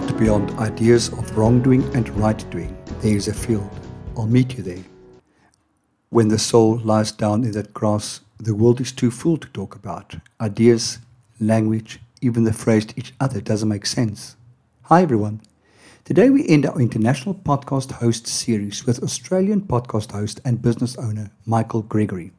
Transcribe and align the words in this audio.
out 0.00 0.18
beyond 0.18 0.50
ideas 0.58 1.08
of 1.08 1.36
wrongdoing 1.36 1.82
and 1.94 2.08
right 2.10 2.50
doing, 2.50 2.74
there 3.00 3.16
is 3.16 3.28
a 3.28 3.34
field. 3.34 3.70
I'll 4.16 4.26
meet 4.26 4.56
you 4.56 4.62
there. 4.62 4.84
When 6.08 6.28
the 6.28 6.38
soul 6.38 6.78
lies 6.78 7.12
down 7.12 7.44
in 7.44 7.52
that 7.52 7.74
grass, 7.74 8.20
the 8.38 8.54
world 8.54 8.80
is 8.80 8.92
too 8.92 9.10
full 9.10 9.36
to 9.36 9.48
talk 9.48 9.74
about. 9.74 10.14
Ideas, 10.40 11.00
language, 11.38 12.00
even 12.22 12.44
the 12.44 12.52
phrase 12.52 12.86
to 12.86 12.98
each 12.98 13.12
other 13.20 13.40
doesn't 13.42 13.68
make 13.68 13.84
sense. 13.84 14.36
Hi 14.84 15.02
everyone. 15.02 15.42
Today 16.04 16.30
we 16.30 16.48
end 16.48 16.64
our 16.64 16.80
international 16.80 17.34
podcast 17.34 17.92
host 17.92 18.26
series 18.26 18.86
with 18.86 19.02
Australian 19.02 19.60
podcast 19.60 20.12
host 20.12 20.40
and 20.46 20.62
business 20.62 20.96
owner 20.96 21.30
Michael 21.44 21.82
Gregory. 21.82 22.32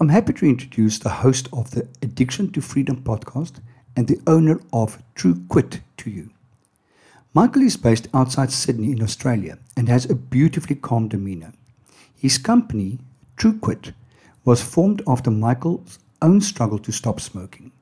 I'm 0.00 0.08
happy 0.08 0.32
to 0.32 0.46
introduce 0.46 0.98
the 0.98 1.20
host 1.22 1.48
of 1.52 1.70
the 1.70 1.86
Addiction 2.02 2.50
to 2.50 2.60
Freedom 2.60 3.00
podcast 3.00 3.60
and 3.96 4.08
the 4.08 4.20
owner 4.26 4.60
of 4.72 5.00
True 5.14 5.40
Quit 5.48 5.80
to 5.98 6.10
you. 6.10 6.33
Michael 7.36 7.62
is 7.62 7.76
based 7.76 8.06
outside 8.14 8.52
Sydney 8.52 8.92
in 8.92 9.02
Australia 9.02 9.58
and 9.76 9.88
has 9.88 10.08
a 10.08 10.14
beautifully 10.14 10.76
calm 10.76 11.08
demeanor. 11.08 11.52
His 12.16 12.38
company, 12.38 13.00
True 13.36 13.58
Quit, 13.58 13.92
was 14.44 14.62
formed 14.62 15.02
after 15.04 15.32
Michael's 15.32 15.98
own 16.22 16.40
struggle 16.40 16.78
to 16.78 16.92
stop 16.92 17.20
smoking. 17.20 17.72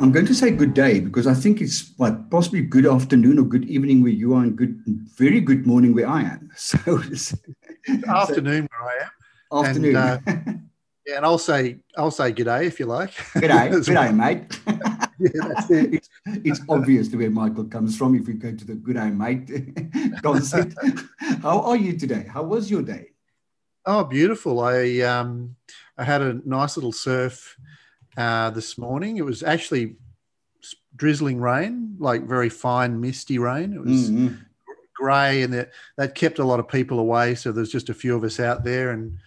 I'm 0.00 0.12
going 0.12 0.26
to 0.26 0.34
say 0.34 0.50
good 0.50 0.74
day 0.74 1.00
because 1.00 1.26
I 1.26 1.34
think 1.34 1.60
it's 1.60 1.92
what 1.96 2.30
possibly 2.30 2.62
good 2.62 2.86
afternoon 2.86 3.38
or 3.38 3.42
good 3.42 3.64
evening 3.64 4.02
where 4.02 4.12
you 4.12 4.34
are 4.34 4.42
and 4.42 4.56
good, 4.56 4.80
very 5.16 5.40
good 5.40 5.66
morning 5.66 5.94
where 5.94 6.08
I 6.08 6.22
am. 6.22 6.50
So, 6.56 6.78
afternoon 8.08 8.68
where 8.70 8.82
I 8.82 9.04
am. 9.04 9.66
Afternoon. 9.66 9.96
And, 9.96 10.28
uh, 10.28 10.52
Yeah, 11.06 11.16
and 11.16 11.24
I'll 11.24 11.38
say 11.38 11.78
I'll 11.96 12.10
say 12.10 12.30
good 12.30 12.44
day 12.44 12.66
if 12.66 12.78
you 12.78 12.86
like. 12.86 13.12
Good 13.34 13.48
day, 13.48 14.12
mate. 14.12 14.60
yeah, 14.66 15.30
that's 15.34 15.70
it. 15.70 15.94
It's, 15.94 16.08
it's 16.26 16.60
obvious 16.68 17.12
where 17.12 17.30
Michael 17.30 17.64
comes 17.64 17.96
from 17.96 18.14
if 18.14 18.26
we 18.28 18.34
go 18.34 18.54
to 18.54 18.64
the 18.64 18.74
good 18.74 18.94
day, 18.94 19.10
mate 19.10 19.50
concept. 20.22 20.74
How 21.42 21.62
are 21.62 21.76
you 21.76 21.98
today? 21.98 22.26
How 22.32 22.44
was 22.44 22.70
your 22.70 22.82
day? 22.82 23.08
Oh, 23.86 24.04
beautiful. 24.04 24.60
I 24.60 25.00
um 25.00 25.56
I 25.96 26.04
had 26.04 26.20
a 26.22 26.40
nice 26.44 26.76
little 26.76 26.92
surf 26.92 27.56
uh, 28.16 28.50
this 28.50 28.78
morning. 28.78 29.16
It 29.16 29.24
was 29.24 29.42
actually 29.42 29.96
drizzling 30.96 31.40
rain, 31.40 31.96
like 31.98 32.26
very 32.26 32.48
fine 32.48 33.00
misty 33.00 33.38
rain. 33.38 33.72
It 33.74 33.80
was 33.80 34.10
mm-hmm. 34.10 34.34
grey, 34.94 35.42
and 35.42 35.52
that 35.54 35.70
that 35.96 36.14
kept 36.14 36.38
a 36.38 36.44
lot 36.44 36.60
of 36.60 36.68
people 36.68 36.98
away. 36.98 37.34
So 37.34 37.52
there's 37.52 37.72
just 37.72 37.88
a 37.88 37.94
few 37.94 38.16
of 38.16 38.24
us 38.24 38.40
out 38.40 38.64
there, 38.64 38.90
and 38.90 39.18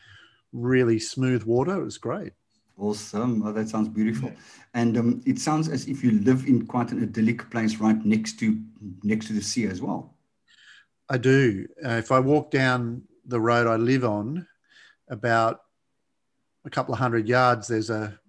really 0.51 0.99
smooth 0.99 1.43
water. 1.43 1.79
It 1.79 1.85
was 1.85 1.97
great. 1.97 2.33
Awesome. 2.77 3.43
Oh, 3.45 3.51
that 3.51 3.69
sounds 3.69 3.89
beautiful. 3.89 4.29
Yeah. 4.29 4.35
And 4.73 4.97
um, 4.97 5.21
it 5.25 5.37
sounds 5.37 5.69
as 5.69 5.85
if 5.87 6.03
you 6.03 6.19
live 6.21 6.45
in 6.47 6.65
quite 6.65 6.91
an 6.91 7.03
idyllic 7.03 7.49
place 7.51 7.77
right 7.77 8.03
next 8.03 8.39
to 8.39 8.59
next 9.03 9.27
to 9.27 9.33
the 9.33 9.41
sea 9.41 9.65
as 9.65 9.81
well. 9.81 10.15
I 11.09 11.17
do. 11.17 11.67
Uh, 11.85 11.89
if 11.89 12.11
I 12.11 12.19
walk 12.19 12.49
down 12.49 13.03
the 13.25 13.39
road 13.39 13.67
I 13.67 13.75
live 13.75 14.03
on, 14.03 14.47
about 15.09 15.61
a 16.65 16.69
couple 16.69 16.93
of 16.93 16.99
hundred 16.99 17.27
yards, 17.27 17.67
there's 17.67 17.89
a, 17.89 18.19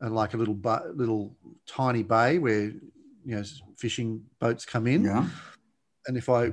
a 0.00 0.08
like 0.08 0.34
a 0.34 0.36
little 0.36 0.54
bu- 0.54 0.92
little 0.94 1.36
tiny 1.66 2.02
bay 2.02 2.38
where 2.38 2.64
you 2.64 3.36
know 3.36 3.42
fishing 3.76 4.22
boats 4.38 4.64
come 4.64 4.86
in. 4.86 5.04
Yeah. 5.04 5.26
And 6.06 6.16
if 6.16 6.28
I 6.28 6.52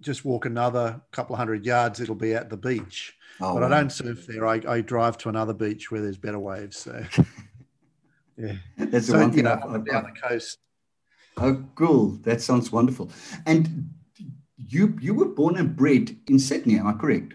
just 0.00 0.24
walk 0.24 0.46
another 0.46 1.00
couple 1.12 1.34
of 1.34 1.38
hundred 1.38 1.64
yards, 1.64 2.00
it'll 2.00 2.14
be 2.14 2.34
at 2.34 2.50
the 2.50 2.56
beach. 2.56 3.14
Oh, 3.40 3.54
but 3.54 3.62
wow. 3.62 3.68
I 3.68 3.70
don't 3.70 3.90
surf 3.90 4.26
there. 4.26 4.46
I, 4.46 4.60
I 4.68 4.80
drive 4.80 5.16
to 5.18 5.28
another 5.28 5.54
beach 5.54 5.90
where 5.90 6.00
there's 6.00 6.18
better 6.18 6.38
waves. 6.38 6.78
So, 6.78 7.04
yeah, 8.36 8.54
that's 8.76 9.06
so, 9.06 9.12
the 9.14 9.18
one 9.18 9.32
thing. 9.32 9.44
Know, 9.44 9.52
I've, 9.52 9.86
down 9.86 10.04
the 10.04 10.20
coast. 10.20 10.58
Oh, 11.36 11.64
cool! 11.74 12.18
That 12.22 12.42
sounds 12.42 12.72
wonderful. 12.72 13.10
And 13.46 13.90
you 14.56 14.96
you 15.00 15.14
were 15.14 15.28
born 15.28 15.56
and 15.56 15.74
bred 15.74 16.16
in 16.28 16.38
Sydney, 16.38 16.78
am 16.78 16.86
I 16.86 16.92
correct? 16.92 17.34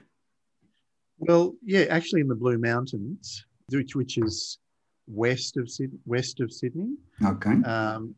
Well, 1.17 1.55
yeah, 1.63 1.85
actually 1.89 2.21
in 2.21 2.27
the 2.27 2.35
Blue 2.35 2.57
Mountains, 2.57 3.45
which 3.69 3.95
which 3.95 4.17
is 4.17 4.59
west 5.07 5.57
of 5.57 5.69
Sydney, 5.69 5.99
west 6.05 6.39
of 6.39 6.51
Sydney. 6.51 6.95
Okay. 7.23 7.61
Um, 7.63 8.15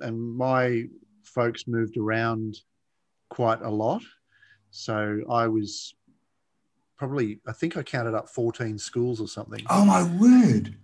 and 0.00 0.20
my 0.20 0.84
folks 1.24 1.66
moved 1.66 1.96
around 1.96 2.58
quite 3.30 3.62
a 3.62 3.70
lot, 3.70 4.02
so 4.70 5.20
I 5.30 5.48
was 5.48 5.94
probably 6.96 7.40
I 7.46 7.52
think 7.52 7.76
I 7.76 7.82
counted 7.82 8.14
up 8.14 8.28
14 8.28 8.78
schools 8.78 9.20
or 9.20 9.28
something. 9.28 9.64
Oh 9.70 9.84
my 9.84 10.02
word. 10.18 10.74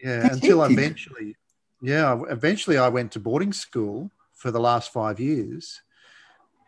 Yeah, 0.00 0.20
That's 0.20 0.34
until 0.36 0.60
hectic. 0.60 0.78
eventually 0.78 1.36
yeah, 1.82 2.20
eventually 2.28 2.76
I 2.78 2.88
went 2.88 3.12
to 3.12 3.20
boarding 3.20 3.52
school 3.52 4.10
for 4.34 4.50
the 4.50 4.60
last 4.60 4.92
5 4.92 5.20
years. 5.20 5.80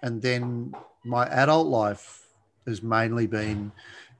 And 0.02 0.22
then 0.22 0.72
my 1.04 1.26
adult 1.28 1.66
life 1.66 2.28
has 2.66 2.82
mainly 2.82 3.26
been 3.26 3.72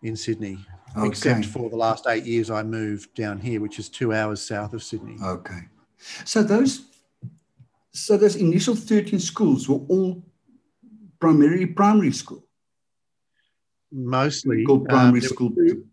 in 0.03 0.17
Sydney, 0.17 0.59
okay. 0.97 1.09
except 1.09 1.47
for 1.47 1.69
the 1.71 1.77
last 1.77 2.07
8 2.07 2.25
years 2.25 2.51
I 2.51 2.63
moved 2.63 3.15
down 3.15 3.39
here 3.39 3.61
which 3.61 3.79
is 3.79 3.89
2 3.89 4.13
hours 4.13 4.41
south 4.41 4.73
of 4.73 4.83
Sydney. 4.83 5.17
Okay. 5.23 5.61
So 6.25 6.43
those 6.43 6.87
so 7.93 8.17
those 8.17 8.37
initial 8.37 8.75
13 8.75 9.19
schools 9.19 9.69
were 9.69 9.81
all 9.89 10.23
primarily 11.19 11.67
primary 11.67 12.13
school 12.13 12.45
mostly 13.93 14.65
um, 14.69 14.85
primary 14.85 15.21
um, 15.21 15.27
school. 15.27 15.51
Two, 15.51 15.85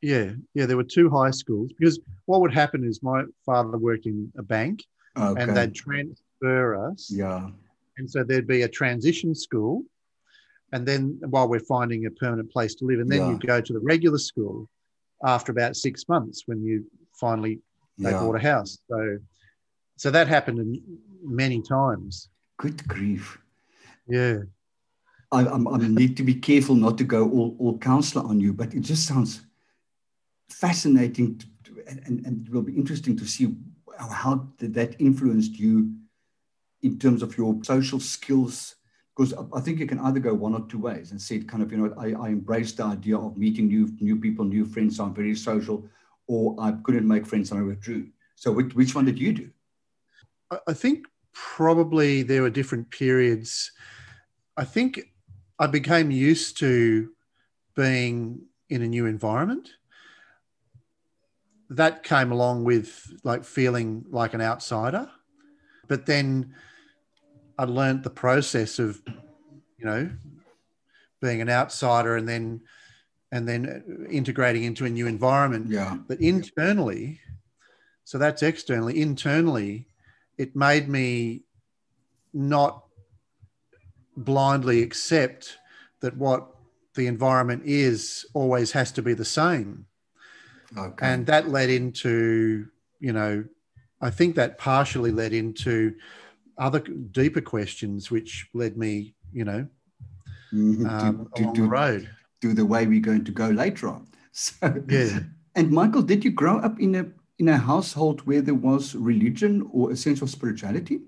yeah, 0.00 0.32
yeah, 0.54 0.66
there 0.66 0.76
were 0.76 0.84
two 0.84 1.10
high 1.10 1.30
schools 1.30 1.72
because 1.78 1.98
what 2.26 2.40
would 2.40 2.52
happen 2.52 2.84
is 2.84 3.02
my 3.02 3.24
father 3.44 3.78
worked 3.78 4.06
in 4.06 4.32
a 4.38 4.42
bank, 4.42 4.84
okay. 5.16 5.42
and 5.42 5.56
they'd 5.56 5.74
transfer 5.74 6.90
us. 6.90 7.10
Yeah, 7.10 7.48
and 7.96 8.10
so 8.10 8.24
there'd 8.24 8.46
be 8.46 8.62
a 8.62 8.68
transition 8.68 9.34
school, 9.34 9.82
and 10.72 10.86
then 10.86 11.18
while 11.30 11.48
we're 11.48 11.60
finding 11.60 12.06
a 12.06 12.10
permanent 12.10 12.50
place 12.50 12.74
to 12.76 12.84
live, 12.84 13.00
and 13.00 13.10
then 13.10 13.20
yeah. 13.20 13.30
you 13.30 13.38
go 13.38 13.60
to 13.60 13.72
the 13.72 13.80
regular 13.80 14.18
school 14.18 14.68
after 15.24 15.52
about 15.52 15.76
six 15.76 16.08
months 16.08 16.42
when 16.46 16.62
you 16.62 16.84
finally 17.18 17.60
they 17.98 18.10
yeah. 18.10 18.20
bought 18.20 18.36
a 18.36 18.40
house. 18.40 18.78
So, 18.88 19.18
so 19.96 20.10
that 20.10 20.28
happened 20.28 20.80
many 21.22 21.60
times. 21.60 22.28
Good 22.58 22.86
grief. 22.86 23.38
Yeah. 24.06 24.38
I, 25.32 25.46
I'm, 25.46 25.66
I 25.68 25.78
need 25.78 26.16
to 26.16 26.22
be 26.22 26.34
careful 26.34 26.74
not 26.74 26.96
to 26.98 27.04
go 27.04 27.28
all, 27.28 27.56
all 27.58 27.78
counselor 27.78 28.24
on 28.24 28.40
you, 28.40 28.52
but 28.52 28.72
it 28.72 28.80
just 28.80 29.06
sounds 29.06 29.42
fascinating 30.48 31.38
to, 31.38 31.46
to, 31.64 31.82
and, 31.88 32.24
and 32.24 32.46
it 32.46 32.52
will 32.52 32.62
be 32.62 32.76
interesting 32.76 33.16
to 33.16 33.26
see 33.26 33.54
how, 33.98 34.08
how 34.08 34.34
did 34.58 34.74
that 34.74 34.98
influenced 35.00 35.58
you 35.58 35.92
in 36.82 36.98
terms 36.98 37.22
of 37.22 37.36
your 37.36 37.58
social 37.64 38.00
skills 38.00 38.76
because 39.18 39.34
I 39.52 39.60
think 39.60 39.80
you 39.80 39.86
can 39.86 39.98
either 39.98 40.20
go 40.20 40.32
one 40.32 40.54
or 40.54 40.64
two 40.68 40.78
ways 40.78 41.10
and 41.10 41.20
say 41.20 41.40
kind 41.40 41.60
of, 41.60 41.72
you 41.72 41.78
know, 41.78 41.94
I, 41.98 42.12
I 42.12 42.28
embraced 42.28 42.76
the 42.76 42.84
idea 42.84 43.18
of 43.18 43.36
meeting 43.36 43.66
new 43.66 43.88
new 44.00 44.16
people, 44.16 44.44
new 44.44 44.64
friends. 44.64 44.96
So 44.96 45.04
I'm 45.04 45.14
very 45.14 45.34
social, 45.34 45.84
or 46.28 46.54
I 46.60 46.72
couldn't 46.84 47.06
make 47.06 47.26
friends 47.26 47.50
and 47.50 47.58
I 47.58 47.64
withdrew. 47.64 48.10
So 48.36 48.52
which, 48.52 48.74
which 48.74 48.94
one 48.94 49.06
did 49.06 49.18
you 49.18 49.32
do? 49.32 49.50
I 50.68 50.72
think 50.72 51.06
probably 51.32 52.22
there 52.22 52.42
were 52.42 52.50
different 52.50 52.90
periods. 52.92 53.72
I 54.56 54.64
think 54.64 55.00
I 55.58 55.66
became 55.66 56.12
used 56.12 56.56
to 56.58 57.10
being 57.74 58.42
in 58.70 58.82
a 58.82 58.86
new 58.86 59.06
environment. 59.06 59.68
That 61.70 62.04
came 62.04 62.30
along 62.30 62.62
with 62.62 63.12
like 63.24 63.44
feeling 63.44 64.04
like 64.10 64.32
an 64.32 64.40
outsider. 64.40 65.10
But 65.88 66.06
then 66.06 66.54
I 67.58 67.64
learned 67.64 68.04
the 68.04 68.10
process 68.10 68.78
of, 68.78 69.02
you 69.76 69.84
know, 69.84 70.10
being 71.20 71.40
an 71.40 71.50
outsider 71.50 72.16
and 72.16 72.28
then 72.28 72.60
and 73.30 73.46
then 73.46 74.06
integrating 74.10 74.64
into 74.64 74.84
a 74.84 74.90
new 74.90 75.06
environment. 75.06 75.68
Yeah. 75.68 75.98
But 76.06 76.20
internally, 76.20 77.20
so 78.04 78.18
that's 78.18 78.42
externally. 78.42 79.00
Internally, 79.00 79.86
it 80.38 80.56
made 80.56 80.88
me 80.88 81.42
not 82.32 82.84
blindly 84.16 84.82
accept 84.82 85.58
that 86.00 86.16
what 86.16 86.48
the 86.94 87.06
environment 87.06 87.62
is 87.64 88.24
always 88.34 88.72
has 88.72 88.92
to 88.92 89.02
be 89.02 89.14
the 89.14 89.24
same. 89.24 89.86
Okay. 90.76 91.06
And 91.06 91.26
that 91.26 91.48
led 91.48 91.70
into, 91.70 92.68
you 93.00 93.12
know, 93.12 93.44
I 94.00 94.10
think 94.10 94.36
that 94.36 94.58
partially 94.58 95.10
led 95.10 95.32
into 95.32 95.94
other 96.58 96.80
deeper 96.80 97.40
questions, 97.40 98.10
which 98.10 98.48
led 98.54 98.76
me, 98.76 99.14
you 99.32 99.44
know, 99.44 99.66
Mhm. 100.52 100.86
um, 100.88 101.30
to, 101.36 101.42
along 101.42 101.54
to, 101.54 101.62
the 101.62 101.68
road. 101.68 102.10
to 102.42 102.54
the 102.54 102.64
way 102.66 102.86
we're 102.86 103.00
going 103.00 103.24
to 103.24 103.32
go 103.32 103.48
later 103.48 103.88
on. 103.88 104.06
So, 104.32 104.84
Yeah. 104.88 105.20
And 105.56 105.70
Michael, 105.72 106.02
did 106.02 106.24
you 106.24 106.30
grow 106.30 106.58
up 106.58 106.78
in 106.80 106.94
a 106.94 107.06
in 107.40 107.48
a 107.48 107.56
household 107.56 108.20
where 108.26 108.42
there 108.42 108.54
was 108.70 108.94
religion 108.94 109.62
or 109.72 109.90
a 109.92 109.96
sense 109.96 110.22
of 110.22 110.30
spirituality? 110.30 111.00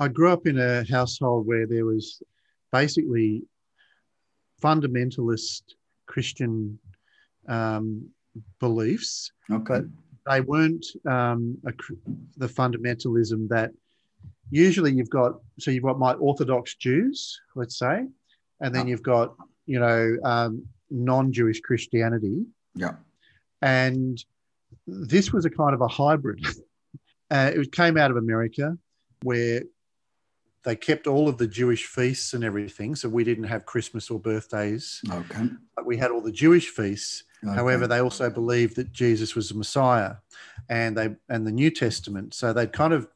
I 0.00 0.08
grew 0.08 0.30
up 0.30 0.46
in 0.46 0.58
a 0.58 0.84
household 0.90 1.46
where 1.46 1.66
there 1.66 1.84
was 1.84 2.22
basically 2.72 3.42
fundamentalist 4.62 5.62
Christian 6.06 6.78
um, 7.48 8.08
beliefs. 8.60 9.32
Okay. 9.50 9.80
But 9.80 9.84
they 10.30 10.40
weren't 10.40 10.86
um, 11.06 11.58
a, 11.66 11.72
the 12.36 12.46
fundamentalism 12.48 13.48
that 13.48 13.70
usually 14.50 14.92
you've 14.92 15.10
got. 15.10 15.32
So 15.58 15.70
you've 15.70 15.84
got 15.84 15.98
my 15.98 16.12
Orthodox 16.14 16.74
Jews, 16.76 17.40
let's 17.54 17.78
say, 17.78 18.06
and 18.60 18.74
then 18.74 18.86
Yeah. 18.86 18.90
you've 18.90 19.02
got 19.02 19.34
you 19.66 19.78
know 19.80 20.16
um, 20.24 20.64
non-Jewish 20.90 21.60
Christianity, 21.60 22.44
yeah. 22.74 22.94
and 23.62 24.22
this 24.86 25.32
was 25.32 25.44
a 25.44 25.50
kind 25.50 25.74
of 25.74 25.80
a 25.80 25.88
hybrid. 25.88 26.44
Uh, 27.32 27.52
it 27.54 27.70
came 27.70 27.96
out 27.96 28.10
of 28.10 28.16
America, 28.16 28.76
where 29.22 29.62
they 30.64 30.74
kept 30.74 31.06
all 31.06 31.28
of 31.28 31.38
the 31.38 31.46
Jewish 31.46 31.86
feasts 31.86 32.34
and 32.34 32.42
everything. 32.42 32.96
So 32.96 33.08
we 33.08 33.22
didn't 33.22 33.44
have 33.44 33.64
Christmas 33.66 34.10
or 34.10 34.18
birthdays, 34.18 35.00
Okay. 35.08 35.44
but 35.76 35.86
we 35.86 35.96
had 35.96 36.10
all 36.10 36.20
the 36.22 36.32
Jewish 36.32 36.70
feasts. 36.70 37.22
okay. 37.44 37.54
However, 37.54 37.86
they 37.86 38.00
also 38.00 38.30
believed 38.30 38.74
that 38.76 38.90
Jesus 38.90 39.36
was 39.36 39.48
the 39.48 39.54
Messiah, 39.54 40.14
and 40.68 40.96
they 40.98 41.14
and 41.28 41.46
the 41.46 41.52
New 41.52 41.70
Testament. 41.70 42.34
So 42.34 42.52
they 42.52 42.66
kind 42.66 42.92
of 42.92 43.06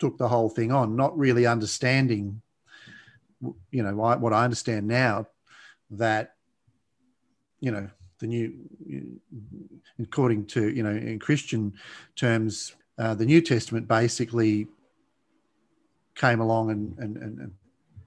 took 0.00 0.18
the 0.18 0.28
whole 0.28 0.48
thing 0.48 0.72
on, 0.72 0.96
not 0.96 1.16
really 1.16 1.46
understanding, 1.46 2.42
you 3.70 3.82
know, 3.82 3.94
what 3.94 4.32
I 4.32 4.44
understand 4.44 4.88
now, 4.88 5.26
that 5.90 6.34
you 7.60 7.70
know 7.70 7.88
the 8.18 8.26
new, 8.26 8.54
according 10.02 10.46
to 10.46 10.68
you 10.68 10.82
know 10.82 10.90
in 10.90 11.18
Christian 11.18 11.74
terms, 12.16 12.74
uh, 12.98 13.14
the 13.14 13.26
New 13.26 13.40
Testament 13.40 13.86
basically 13.86 14.66
came 16.14 16.40
along 16.40 16.70
and, 16.70 16.98
and, 16.98 17.16
and, 17.16 17.38
and 17.38 17.52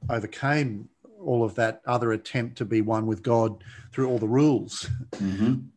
overcame 0.09 0.89
all 1.19 1.43
of 1.43 1.55
that 1.55 1.81
other 1.87 2.11
attempt 2.11 2.57
to 2.57 2.65
be 2.65 2.81
one 2.81 3.07
with 3.07 3.23
God 3.23 3.63
through 3.91 4.09
all 4.09 4.19
the 4.19 4.27
rules. 4.27 4.89
Mhm. 5.13 5.69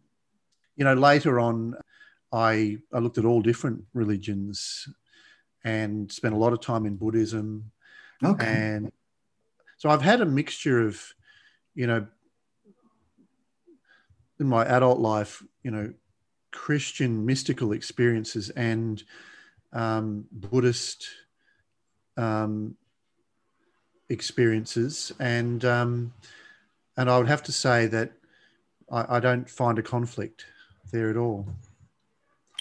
You 0.76 0.84
know, 0.84 0.94
later 0.94 1.40
on, 1.40 1.76
I, 2.32 2.78
I 2.92 2.98
looked 2.98 3.16
at 3.16 3.24
all 3.24 3.40
different 3.40 3.84
religions 3.94 4.88
and 5.66 6.10
spent 6.12 6.32
a 6.32 6.38
lot 6.38 6.52
of 6.52 6.60
time 6.60 6.86
in 6.86 6.96
Buddhism. 6.96 7.72
Okay. 8.24 8.46
And 8.46 8.92
so 9.76 9.90
I've 9.90 10.00
had 10.00 10.20
a 10.20 10.24
mixture 10.24 10.86
of, 10.86 11.02
you 11.74 11.86
know, 11.88 12.06
in 14.38 14.46
my 14.46 14.64
adult 14.64 15.00
life, 15.00 15.42
you 15.64 15.72
know, 15.72 15.92
Christian 16.52 17.26
mystical 17.26 17.72
experiences 17.72 18.48
and 18.50 19.02
um, 19.72 20.26
Buddhist 20.30 21.08
um, 22.16 22.76
experiences, 24.08 25.12
and 25.18 25.64
um, 25.64 26.12
and 26.96 27.10
I 27.10 27.18
would 27.18 27.28
have 27.28 27.42
to 27.42 27.52
say 27.52 27.86
that 27.88 28.12
I, 28.90 29.16
I 29.16 29.20
don't 29.20 29.50
find 29.50 29.78
a 29.78 29.82
conflict 29.82 30.46
there 30.92 31.10
at 31.10 31.16
all. 31.16 31.46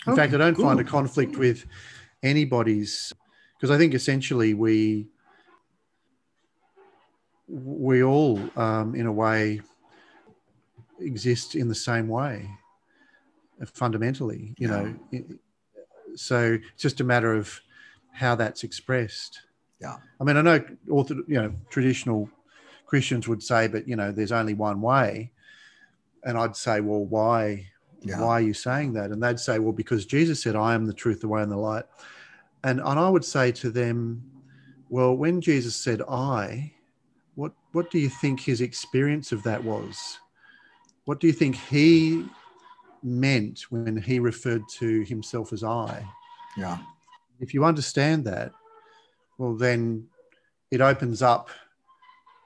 In 0.07 0.13
Okay, 0.13 0.23
fact, 0.23 0.33
I 0.33 0.37
don't 0.37 0.57
find 0.57 0.79
a 0.79 0.83
conflict 0.83 1.37
with 1.37 1.65
anybody's 2.25 3.13
because 3.55 3.73
I 3.73 3.77
think 3.77 3.93
essentially 3.93 4.53
we 4.53 5.07
we 7.47 8.03
all, 8.03 8.39
um, 8.57 8.95
in 8.95 9.05
a 9.05 9.11
way, 9.11 9.61
exist 10.99 11.55
in 11.55 11.67
the 11.67 11.75
same 11.75 12.07
way, 12.07 12.49
uh, 13.61 13.65
fundamentally. 13.65 14.55
You 14.57 14.67
know, 14.67 14.95
so 16.15 16.57
it's 16.73 16.81
just 16.81 17.01
a 17.01 17.03
matter 17.03 17.33
of 17.33 17.61
how 18.11 18.35
that's 18.35 18.63
expressed. 18.63 19.41
Yeah. 19.79 19.97
I 20.19 20.23
mean, 20.23 20.37
I 20.37 20.41
know, 20.41 20.65
author, 20.89 21.15
you 21.27 21.41
know, 21.41 21.53
traditional 21.69 22.29
Christians 22.85 23.27
would 23.27 23.43
say, 23.43 23.67
but 23.67 23.87
you 23.87 23.95
know, 23.95 24.11
there's 24.11 24.31
only 24.31 24.53
one 24.53 24.81
way, 24.81 25.31
and 26.23 26.37
I'd 26.37 26.55
say, 26.55 26.81
well, 26.81 27.05
why? 27.05 27.67
Yeah. 28.05 28.21
Why 28.21 28.33
are 28.33 28.41
you 28.41 28.53
saying 28.53 28.93
that? 28.93 29.11
And 29.11 29.21
they'd 29.21 29.39
say, 29.39 29.57
well, 29.59 29.73
because 29.73 30.05
Jesus 30.05 30.41
said, 30.41 30.55
I 30.55 30.75
am 30.75 30.85
the 30.85 30.93
truth, 30.93 31.21
the 31.21 31.27
way, 31.27 31.41
and 31.41 31.51
the 31.51 31.57
light. 31.57 31.85
And, 32.63 32.79
and 32.79 32.99
I 32.99 33.09
would 33.09 33.25
say 33.25 33.51
to 33.53 33.71
them, 33.71 34.23
well, 34.89 35.15
when 35.15 35.41
Jesus 35.41 35.75
said, 35.75 36.01
I, 36.03 36.71
what, 37.33 37.53
what 37.71 37.89
do 37.89 37.97
you 37.97 38.09
think 38.09 38.39
his 38.39 38.61
experience 38.61 39.31
of 39.31 39.41
that 39.43 39.63
was? 39.63 40.19
What 41.05 41.19
do 41.19 41.27
you 41.27 41.33
think 41.33 41.55
he 41.55 42.25
meant 43.03 43.61
when 43.69 43.97
he 43.97 44.19
referred 44.19 44.67
to 44.79 45.01
himself 45.01 45.51
as 45.51 45.63
I? 45.63 46.05
Yeah. 46.57 46.77
If 47.39 47.53
you 47.53 47.65
understand 47.65 48.25
that, 48.25 48.51
well, 49.37 49.55
then 49.55 50.07
it 50.71 50.81
opens 50.81 51.21
up 51.21 51.49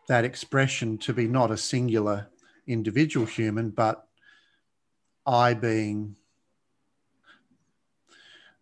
that 0.07 0.25
expression 0.25 0.97
to 0.97 1.13
be 1.13 1.27
not 1.27 1.51
a 1.51 1.57
singular 1.57 2.27
individual 2.65 3.25
human, 3.25 3.69
but 3.69 4.08
I 5.29 5.53
being 5.53 6.15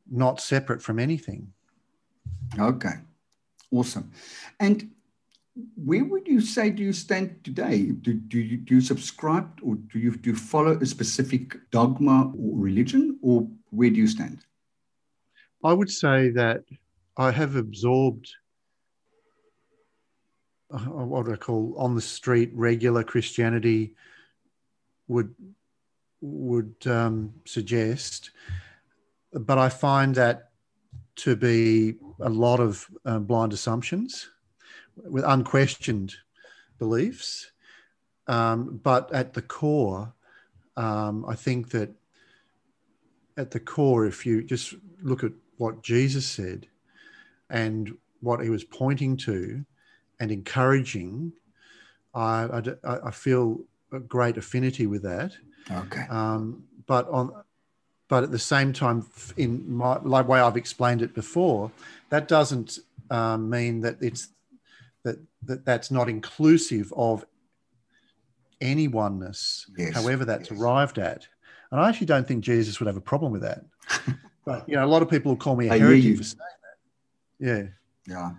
not 0.09 0.41
separate 0.41 0.81
from 0.81 0.99
anything. 0.99 1.53
Okay. 2.59 2.95
Awesome. 3.71 4.11
And 4.59 4.91
where 5.75 6.03
would 6.03 6.27
you 6.27 6.41
say 6.41 6.69
do 6.69 6.83
you 6.83 6.93
stand 6.93 7.43
today? 7.43 7.83
Do, 7.85 8.13
do, 8.13 8.37
you, 8.39 8.57
do 8.57 8.75
you 8.75 8.81
subscribe 8.81 9.49
or 9.63 9.75
do 9.75 9.97
you, 9.97 10.15
do 10.15 10.31
you 10.31 10.35
follow 10.35 10.77
a 10.77 10.85
specific 10.85 11.57
dogma 11.71 12.31
or 12.37 12.57
religion 12.57 13.17
or 13.21 13.47
where 13.71 13.89
do 13.89 13.95
you 13.95 14.07
stand? 14.07 14.39
I 15.63 15.73
would 15.73 15.89
say 15.89 16.29
that 16.31 16.63
I 17.15 17.31
have 17.31 17.55
absorbed 17.55 18.29
uh, 20.69 20.79
what 20.79 21.29
I 21.29 21.37
call 21.37 21.75
on 21.77 21.95
the 21.95 22.01
street 22.01 22.51
regular 22.53 23.03
Christianity 23.03 23.93
would 25.07 25.33
would 26.21 26.75
um, 26.85 27.33
suggest, 27.45 28.31
but 29.33 29.57
I 29.57 29.69
find 29.69 30.15
that 30.15 30.49
to 31.17 31.35
be 31.35 31.95
a 32.19 32.29
lot 32.29 32.59
of 32.59 32.87
uh, 33.05 33.19
blind 33.19 33.53
assumptions 33.53 34.29
with 34.95 35.23
unquestioned 35.23 36.15
beliefs. 36.79 37.51
Um, 38.27 38.79
but 38.83 39.11
at 39.13 39.33
the 39.33 39.41
core, 39.41 40.13
um, 40.75 41.25
I 41.27 41.35
think 41.35 41.69
that 41.71 41.89
at 43.37 43.51
the 43.51 43.59
core, 43.59 44.05
if 44.05 44.25
you 44.25 44.43
just 44.43 44.75
look 45.01 45.23
at 45.23 45.31
what 45.57 45.83
Jesus 45.83 46.25
said 46.25 46.67
and 47.49 47.95
what 48.21 48.41
he 48.41 48.49
was 48.49 48.63
pointing 48.63 49.17
to 49.17 49.65
and 50.19 50.31
encouraging, 50.31 51.33
I, 52.13 52.73
I, 52.83 52.97
I 53.07 53.11
feel 53.11 53.61
a 53.91 53.99
great 53.99 54.37
affinity 54.37 54.87
with 54.87 55.03
that. 55.03 55.33
Okay. 55.71 56.05
Um, 56.09 56.63
but 56.85 57.07
on, 57.09 57.43
but 58.07 58.23
at 58.23 58.31
the 58.31 58.39
same 58.39 58.73
time, 58.73 59.05
in 59.35 59.69
my 59.71 59.99
like 60.01 60.27
way 60.27 60.39
I've 60.39 60.57
explained 60.57 61.01
it 61.01 61.13
before, 61.13 61.71
that 62.09 62.27
doesn't 62.27 62.79
um, 63.09 63.49
mean 63.49 63.81
that 63.81 63.97
it's 64.01 64.29
that, 65.03 65.19
that 65.43 65.65
that's 65.65 65.91
not 65.91 66.09
inclusive 66.09 66.93
of 66.95 67.25
any 68.61 68.87
oneness, 68.87 69.69
Yes, 69.77 69.93
however 69.93 70.25
that's 70.25 70.49
yes. 70.49 70.59
arrived 70.59 70.97
at. 70.99 71.27
And 71.71 71.81
I 71.81 71.89
actually 71.89 72.07
don't 72.07 72.27
think 72.27 72.43
Jesus 72.43 72.79
would 72.79 72.87
have 72.87 72.97
a 72.97 73.01
problem 73.01 73.31
with 73.31 73.41
that. 73.41 73.65
but 74.45 74.67
you 74.67 74.75
know, 74.75 74.85
a 74.85 74.87
lot 74.87 75.01
of 75.01 75.09
people 75.09 75.31
will 75.33 75.37
call 75.37 75.55
me 75.55 75.67
a 75.67 75.73
I 75.73 75.79
heretic 75.79 76.17
for 76.17 76.23
saying 76.23 76.39
that. 76.39 77.45
Yeah. 77.45 77.63
Yeah. 78.07 78.31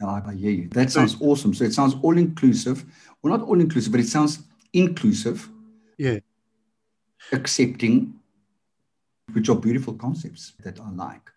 No, 0.00 0.08
I 0.08 0.22
I 0.26 0.34
hear 0.34 0.50
you. 0.52 0.68
That 0.68 0.90
sounds 0.92 1.16
awesome. 1.20 1.54
So 1.54 1.64
it 1.64 1.72
sounds 1.72 1.94
all 2.02 2.16
inclusive. 2.16 2.84
Well, 3.22 3.36
not 3.36 3.48
all 3.48 3.60
inclusive, 3.60 3.90
but 3.90 4.00
it 4.00 4.06
sounds 4.06 4.40
inclusive, 4.72 5.48
Yeah. 5.96 6.18
Accepting, 7.32 8.14
which 9.32 9.48
are 9.48 9.56
beautiful 9.56 9.94
concepts 9.94 10.52
that 10.64 10.80
I 10.80 10.90
like. 10.90 11.30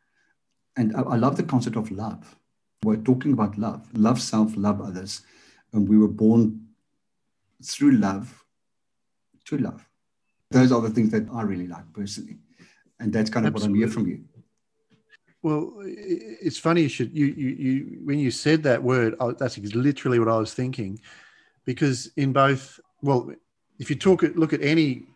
And 0.77 0.95
I, 0.95 1.01
I 1.01 1.15
love 1.15 1.37
the 1.37 1.43
concept 1.43 1.75
of 1.75 1.91
love. 1.91 2.35
We're 2.83 2.97
talking 2.97 3.33
about 3.33 3.57
love, 3.57 3.87
love 3.93 4.21
self, 4.21 4.55
love 4.55 4.81
others. 4.81 5.21
And 5.73 5.87
we 5.87 5.97
were 5.97 6.07
born 6.07 6.67
through 7.63 7.91
love 7.91 8.43
to 9.45 9.57
love. 9.57 9.87
Those 10.49 10.71
are 10.71 10.81
the 10.81 10.89
things 10.89 11.11
that 11.11 11.27
I 11.33 11.43
really 11.43 11.67
like 11.67 11.91
personally. 11.93 12.37
And 12.99 13.13
that's 13.13 13.29
kind 13.29 13.47
of 13.47 13.53
what 13.53 13.63
I'm 13.63 13.75
here 13.75 13.87
from 13.87 14.07
you. 14.07 14.23
Well, 15.43 15.73
it's 15.83 16.59
funny 16.59 16.83
you 16.83 16.89
should 16.89 17.17
you 17.17 17.25
you, 17.25 17.49
you 17.49 17.99
when 18.03 18.19
you 18.19 18.29
said 18.29 18.61
that 18.63 18.83
word, 18.83 19.15
I, 19.19 19.31
that's 19.31 19.57
literally 19.57 20.19
what 20.19 20.27
I 20.27 20.37
was 20.37 20.53
thinking, 20.53 20.99
because 21.65 22.11
in 22.15 22.31
both, 22.31 22.79
well, 23.01 23.31
if 23.79 23.89
you 23.89 23.95
talk 23.95 24.23
at 24.23 24.35
look 24.35 24.53
at 24.53 24.61
any 24.61 25.07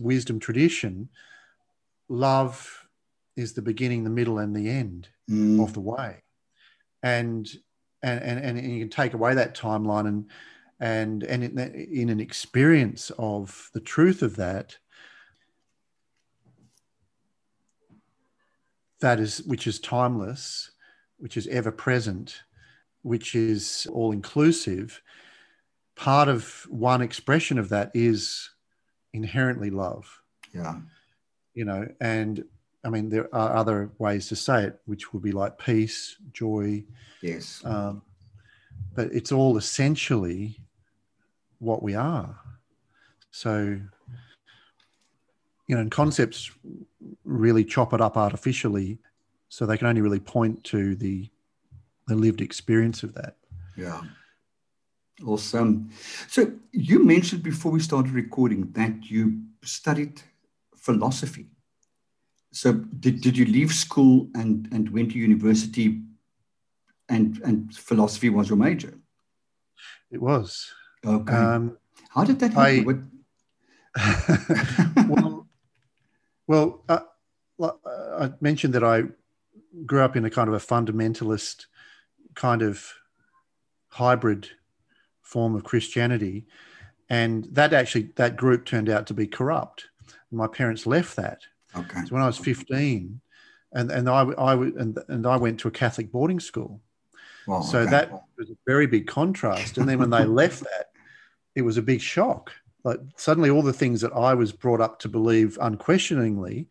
wisdom 0.00 0.40
tradition, 0.40 1.08
love 2.08 2.86
is 3.36 3.52
the 3.52 3.62
beginning, 3.62 4.04
the 4.04 4.10
middle, 4.10 4.38
and 4.38 4.54
the 4.54 4.68
end 4.68 5.08
Mm, 5.30 5.62
of 5.62 5.72
the 5.74 5.80
way, 5.80 6.22
and 7.02 7.48
and 8.02 8.20
and 8.20 8.58
and 8.58 8.72
you 8.72 8.80
can 8.80 8.90
take 8.90 9.14
away 9.14 9.34
that 9.34 9.56
timeline 9.56 10.08
and 10.08 10.30
and 10.80 11.22
and 11.22 11.44
in, 11.44 11.58
in 11.92 12.08
an 12.08 12.20
experience 12.20 13.10
of 13.18 13.70
the 13.74 13.80
truth 13.80 14.22
of 14.22 14.36
that 14.36 14.76
that 19.00 19.20
is 19.20 19.42
which 19.44 19.66
is 19.66 19.78
timeless 19.78 20.70
which 21.18 21.36
is 21.36 21.46
ever 21.48 21.70
present 21.70 22.42
which 23.02 23.34
is 23.34 23.86
all 23.92 24.12
inclusive 24.12 25.02
part 25.96 26.28
of 26.28 26.66
one 26.70 27.02
expression 27.02 27.58
of 27.58 27.68
that 27.68 27.90
is 27.94 28.50
inherently 29.12 29.70
love 29.70 30.22
yeah. 30.54 30.76
you 31.54 31.64
know 31.64 31.86
and 32.00 32.44
i 32.84 32.88
mean 32.88 33.08
there 33.08 33.28
are 33.34 33.56
other 33.56 33.90
ways 33.98 34.28
to 34.28 34.36
say 34.36 34.64
it 34.64 34.80
which 34.86 35.12
would 35.12 35.22
be 35.22 35.32
like 35.32 35.58
peace 35.58 36.16
joy 36.32 36.82
Yes. 37.22 37.62
um, 37.64 38.02
but 38.94 39.12
it's 39.12 39.32
all 39.32 39.56
essentially 39.56 40.58
what 41.60 41.82
we 41.82 41.94
are. 41.94 42.36
So, 43.30 43.80
you 45.66 45.74
know, 45.76 45.80
and 45.80 45.90
concepts 45.90 46.50
really 47.24 47.64
chop 47.64 47.92
it 47.92 48.00
up 48.00 48.16
artificially, 48.16 48.98
so 49.48 49.66
they 49.66 49.78
can 49.78 49.86
only 49.86 50.00
really 50.00 50.20
point 50.20 50.64
to 50.64 50.96
the 50.96 51.28
the 52.08 52.16
lived 52.16 52.40
experience 52.40 53.04
of 53.04 53.14
that. 53.14 53.36
Yeah. 53.76 54.00
Awesome. 55.26 55.90
So 56.28 56.52
you 56.72 57.04
mentioned 57.04 57.42
before 57.42 57.72
we 57.72 57.80
started 57.80 58.12
recording 58.12 58.72
that 58.72 59.10
you 59.10 59.42
studied 59.62 60.22
philosophy. 60.76 61.46
So 62.52 62.72
did, 62.72 63.20
did 63.20 63.36
you 63.36 63.44
leave 63.44 63.72
school 63.72 64.28
and, 64.34 64.68
and 64.72 64.88
went 64.90 65.12
to 65.12 65.18
university 65.18 66.00
and, 67.08 67.38
and 67.44 67.74
philosophy 67.74 68.30
was 68.30 68.48
your 68.48 68.58
major? 68.58 68.94
It 70.10 70.20
was. 70.22 70.72
Okay. 71.04 71.32
Um, 71.32 71.76
How 72.08 72.24
did 72.24 72.40
that 72.40 72.56
I- 72.56 72.70
happen? 72.70 72.84
What, 72.86 72.96
well, 75.08 75.48
well, 76.46 76.84
uh, 76.88 77.00
uh, 77.60 77.72
I 78.20 78.32
mentioned 78.40 78.72
that 78.74 78.84
I 78.84 79.02
grew 79.84 80.00
up 80.02 80.16
in 80.16 80.24
a 80.24 80.30
kind 80.30 80.48
of 80.48 80.54
a 80.54 80.58
fundamentalist 80.58 81.66
kind 82.34 82.62
of 82.62 82.92
hybrid 83.88 84.48
form 85.30 85.54
of 85.54 85.62
Christianity, 85.64 86.46
and 87.08 87.44
that 87.52 87.72
actually 87.72 88.10
that 88.16 88.36
group 88.36 88.64
turned 88.66 88.88
out 88.88 89.06
to 89.06 89.14
be 89.14 89.26
corrupt. 89.26 89.88
My 90.32 90.46
parents 90.48 90.86
left 90.86 91.16
that. 91.16 91.40
okay. 91.76 92.00
So 92.06 92.14
when 92.14 92.22
I 92.22 92.26
was 92.26 92.38
fifteen, 92.38 93.20
and 93.72 93.90
and 93.90 94.08
I 94.08 94.22
I 94.22 94.52
and 94.54 94.98
and 95.08 95.26
I 95.26 95.36
went 95.36 95.60
to 95.60 95.68
a 95.68 95.70
Catholic 95.82 96.10
boarding 96.12 96.40
school. 96.40 96.80
Well, 97.46 97.62
So 97.62 97.80
okay. 97.80 97.90
that 97.90 98.10
was 98.38 98.50
a 98.50 98.56
very 98.66 98.86
big 98.86 99.06
contrast. 99.06 99.78
And 99.78 99.88
then 99.88 99.98
when 99.98 100.10
they 100.10 100.24
left 100.42 100.60
that, 100.60 100.86
it 101.54 101.62
was 101.62 101.76
a 101.78 101.82
big 101.82 102.00
shock. 102.00 102.52
Like 102.84 103.00
suddenly, 103.16 103.50
all 103.50 103.62
the 103.62 103.72
things 103.82 104.00
that 104.02 104.12
I 104.12 104.34
was 104.34 104.52
brought 104.52 104.80
up 104.80 104.98
to 105.00 105.08
believe 105.08 105.58
unquestioningly 105.60 106.68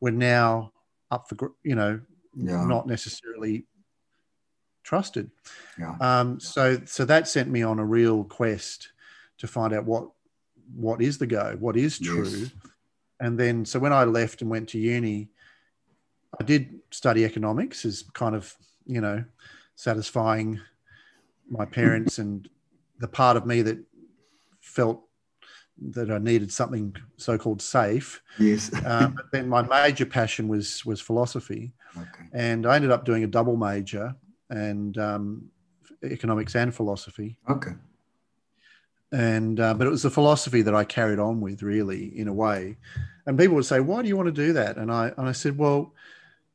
were 0.00 0.10
now 0.34 0.72
up 1.10 1.28
for 1.28 1.52
you 1.64 1.74
know 1.74 2.00
Yeah. 2.36 2.64
not 2.66 2.86
necessarily 2.86 3.64
trusted. 4.82 5.30
Yeah. 5.78 5.96
Um, 6.00 6.40
so 6.40 6.80
so 6.84 7.04
that 7.04 7.28
sent 7.28 7.50
me 7.50 7.62
on 7.62 7.78
a 7.78 7.84
real 7.84 8.24
quest 8.24 8.92
to 9.38 9.46
find 9.46 9.72
out 9.72 9.84
what 9.84 10.08
what 10.74 11.02
is 11.02 11.18
the 11.18 11.26
go, 11.26 11.56
what 11.58 11.76
is 11.76 11.98
true. 11.98 12.28
Yes. 12.28 12.50
And 13.20 13.38
then 13.38 13.64
so 13.64 13.78
when 13.78 13.92
I 13.92 14.04
left 14.04 14.42
and 14.42 14.50
went 14.50 14.68
to 14.70 14.78
uni, 14.78 15.28
I 16.40 16.44
did 16.44 16.80
study 16.90 17.24
economics 17.24 17.84
as 17.84 18.04
kind 18.14 18.34
of, 18.34 18.54
you 18.86 19.00
know, 19.00 19.24
satisfying 19.74 20.60
my 21.48 21.64
parents 21.64 22.18
and 22.18 22.48
the 22.98 23.08
part 23.08 23.36
of 23.36 23.46
me 23.46 23.62
that 23.62 23.78
felt 24.60 25.02
that 25.90 26.10
I 26.10 26.18
needed 26.18 26.52
something 26.52 26.94
so-called 27.16 27.60
safe. 27.60 28.22
Yes. 28.38 28.72
Uh, 28.72 29.08
but 29.08 29.26
then 29.32 29.48
my 29.48 29.62
major 29.62 30.06
passion 30.06 30.48
was 30.48 30.84
was 30.86 31.00
philosophy, 31.00 31.74
okay. 31.96 32.28
and 32.32 32.66
I 32.66 32.76
ended 32.76 32.90
up 32.90 33.04
doing 33.04 33.24
a 33.24 33.26
double 33.26 33.56
major 33.56 34.14
and 34.52 34.98
um, 34.98 35.50
economics 36.04 36.54
and 36.54 36.74
philosophy. 36.74 37.38
Okay. 37.48 37.72
And 39.10 39.58
uh, 39.60 39.74
but 39.74 39.86
it 39.86 39.90
was 39.90 40.02
the 40.02 40.10
philosophy 40.10 40.62
that 40.62 40.74
I 40.74 40.84
carried 40.84 41.18
on 41.18 41.40
with, 41.40 41.62
really, 41.62 42.18
in 42.18 42.28
a 42.28 42.32
way. 42.32 42.76
And 43.26 43.38
people 43.38 43.56
would 43.56 43.66
say, 43.66 43.80
"Why 43.80 44.02
do 44.02 44.08
you 44.08 44.16
want 44.16 44.28
to 44.28 44.32
do 44.46 44.52
that?" 44.54 44.76
And 44.76 44.90
I 44.90 45.12
and 45.16 45.28
I 45.28 45.32
said, 45.32 45.58
"Well, 45.58 45.94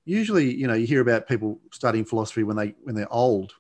usually, 0.06 0.54
you 0.56 0.68
know, 0.68 0.74
you 0.74 0.88
hear 0.88 1.01
about 1.01 1.27
people 1.27 1.60
studying 1.72 2.06
philosophy 2.06 2.44
when 2.44 2.56
they 2.56 2.74
when 2.84 2.96
they're 2.96 3.12
old, 3.13 3.54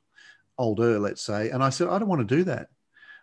older, 0.57 0.97
let's 0.99 1.21
say." 1.21 1.49
And 1.49 1.63
I 1.63 1.69
said, 1.69 1.89
"I 1.89 1.99
don't 1.99 2.09
want 2.09 2.27
to 2.27 2.35
do 2.35 2.43
that. 2.45 2.69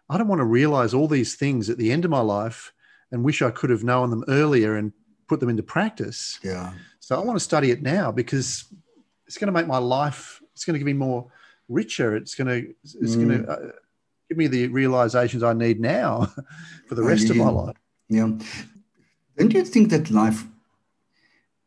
I 0.08 0.18
don't 0.18 0.28
want 0.28 0.40
to 0.40 0.44
realize 0.44 0.94
all 0.94 1.08
these 1.08 1.34
things 1.34 1.68
at 1.68 1.78
the 1.78 1.90
end 1.90 2.04
of 2.04 2.10
my 2.10 2.20
life 2.20 2.72
and 3.10 3.24
wish 3.24 3.42
I 3.42 3.50
could 3.50 3.70
have 3.70 3.82
known 3.82 4.10
them 4.10 4.24
earlier 4.28 4.76
and 4.76 4.92
put 5.26 5.40
them 5.40 5.48
into 5.48 5.64
practice." 5.64 6.38
Yeah. 6.42 6.72
So 7.00 7.20
I 7.20 7.24
want 7.24 7.36
to 7.36 7.44
study 7.44 7.72
it 7.72 7.82
now 7.82 8.12
because 8.12 8.64
it's 9.26 9.38
going 9.38 9.52
to 9.52 9.52
make 9.52 9.66
my 9.66 9.78
life. 9.78 10.40
It's 10.54 10.64
going 10.64 10.74
to 10.74 10.78
give 10.78 10.86
me 10.86 10.92
more 10.92 11.30
richer. 11.68 12.16
It's 12.16 12.34
going 12.34 12.48
to. 12.48 12.74
It's 13.00 13.16
going 13.16 13.28
to 13.28 13.50
uh, 13.50 13.72
give 14.28 14.38
me 14.38 14.46
the 14.46 14.68
realizations 14.68 15.42
I 15.42 15.52
need 15.52 15.80
now 15.80 16.32
for 16.88 16.94
the 16.94 17.02
rest 17.02 17.30
of 17.30 17.36
my 17.36 17.48
life. 17.48 17.76
Yeah. 18.08 18.30
Don't 19.36 19.52
you 19.52 19.64
think 19.64 19.90
that 19.90 20.10
life 20.10 20.44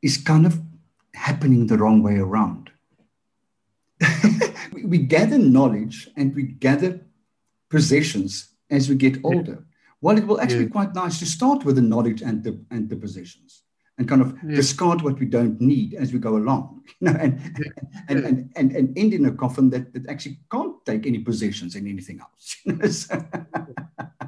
is 0.01 0.17
kind 0.17 0.45
of 0.45 0.61
happening 1.13 1.67
the 1.67 1.77
wrong 1.77 2.01
way 2.01 2.17
around? 2.17 2.71
we, 4.73 4.99
gather 4.99 5.37
knowledge 5.37 6.09
and 6.15 6.35
we 6.35 6.43
gather 6.43 7.01
possessions 7.69 8.49
as 8.69 8.87
we 8.87 8.95
get 8.95 9.17
older. 9.23 9.65
While 9.99 10.17
it 10.17 10.27
will 10.27 10.39
actually 10.39 10.59
Yeah. 10.59 10.65
be 10.65 10.71
quite 10.71 10.93
nice 10.93 11.17
to 11.19 11.25
start 11.25 11.65
with 11.65 11.75
the 11.75 11.81
knowledge 11.81 12.21
and 12.21 12.43
the 12.43 12.59
and 12.69 12.87
the 12.89 12.95
possessions 12.95 13.63
and 13.97 14.07
kind 14.07 14.21
of 14.21 14.39
discard 14.47 15.01
what 15.01 15.19
we 15.19 15.25
don't 15.25 15.59
need 15.59 15.95
as 15.95 16.13
we 16.13 16.19
go 16.19 16.37
along. 16.37 16.83
You 17.01 17.11
know, 17.11 17.17
and, 17.19 17.33
and, 17.33 17.65
Yeah. 17.65 17.83
and, 18.09 18.47
and, 18.55 18.71
and 18.75 18.97
end 18.97 19.13
in 19.13 19.25
a 19.25 19.31
coffin 19.31 19.69
that, 19.71 19.93
that 19.93 20.07
actually 20.09 20.39
can't 20.51 20.73
take 20.85 21.05
any 21.05 21.19
possessions 21.19 21.75
and 21.75 21.87
anything 21.87 22.19
else. 22.21 22.57
You 22.65 22.73
know, 22.73 22.87
so- 22.87 23.25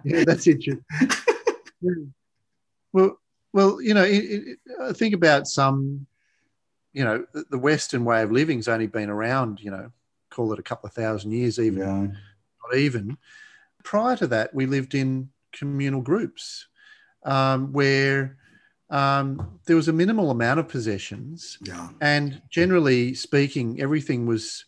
Yeah, 0.03 0.23
that's 0.25 0.47
interesting. 0.47 0.83
Yeah. 1.81 1.91
Well, 2.91 3.17
well, 3.53 3.81
you 3.81 3.93
know, 3.93 4.03
it, 4.03 4.17
it, 4.25 4.57
I 4.81 4.91
think 4.91 5.13
about 5.13 5.47
some, 5.47 6.05
you 6.91 7.05
know, 7.05 7.25
the, 7.33 7.45
the 7.51 7.57
Western 7.57 8.03
way 8.03 8.21
of 8.21 8.31
living's 8.33 8.67
only 8.67 8.87
been 8.87 9.09
around, 9.09 9.61
you 9.61 9.71
know, 9.71 9.89
call 10.29 10.51
it 10.51 10.59
a 10.59 10.63
couple 10.63 10.87
of 10.87 10.93
thousand 10.93 11.31
years, 11.31 11.57
even 11.57 11.79
not 11.79 12.75
even. 12.77 13.17
Prior 13.83 14.17
to 14.17 14.27
that, 14.27 14.53
we 14.53 14.65
lived 14.65 14.93
in 14.93 15.29
communal 15.53 16.01
groups 16.01 16.67
um, 17.23 17.71
where 17.71 18.37
um, 18.89 19.59
there 19.65 19.75
was 19.75 19.87
a 19.87 19.93
minimal 19.93 20.31
amount 20.31 20.59
of 20.59 20.67
possessions, 20.67 21.57
Yeah. 21.61 21.89
and 22.01 22.41
generally 22.49 23.13
speaking, 23.13 23.79
everything 23.81 24.25
was 24.25 24.65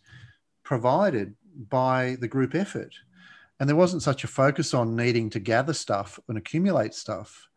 provided 0.63 1.35
by 1.69 2.17
the 2.19 2.27
group 2.27 2.55
effort. 2.55 2.93
And 3.59 3.69
there 3.69 3.75
wasn't 3.75 4.01
such 4.01 4.23
a 4.23 4.27
focus 4.27 4.73
on 4.73 4.95
needing 4.95 5.29
to 5.31 5.39
gather 5.39 5.73
stuff 5.73 6.19
and 6.27 6.37
accumulate 6.37 6.93
stuff. 6.95 7.47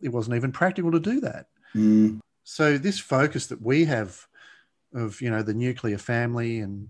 It 0.00 0.08
wasn't 0.08 0.36
even 0.36 0.50
practical 0.50 0.90
to 0.90 1.00
do 1.00 1.20
that. 1.20 1.46
Mm. 1.74 2.20
So 2.42 2.76
this 2.76 2.98
focus 2.98 3.46
that 3.46 3.62
we 3.62 3.84
have 3.84 4.26
of 4.94 5.20
you 5.20 5.30
know 5.30 5.42
the 5.42 5.54
nuclear 5.54 5.98
family 5.98 6.60
and 6.60 6.88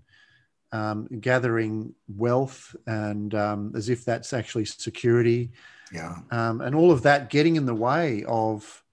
um, 0.75 1.07
gathering 1.21 1.93
wealth 2.07 2.75
and 2.85 3.33
um, 3.33 3.71
as 3.75 3.87
if 3.89 4.03
that's 4.03 4.33
actually 4.33 4.65
security 4.65 5.51
Yeah. 5.93 6.17
um, 6.31 6.59
and 6.61 6.75
all 6.75 6.91
of 6.91 7.01
that 7.03 7.29
getting 7.29 7.55
in 7.55 7.65
the 7.65 7.79
way 7.87 8.25
of 8.27 8.83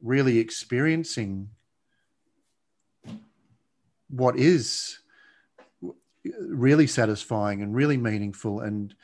really 0.00 0.38
experiencing 0.38 1.50
what 4.08 4.38
is 4.38 4.98
really 6.40 6.86
satisfying 6.86 7.62
and 7.62 7.74
really 7.74 7.96
meaningful 7.98 8.60
and 8.60 8.94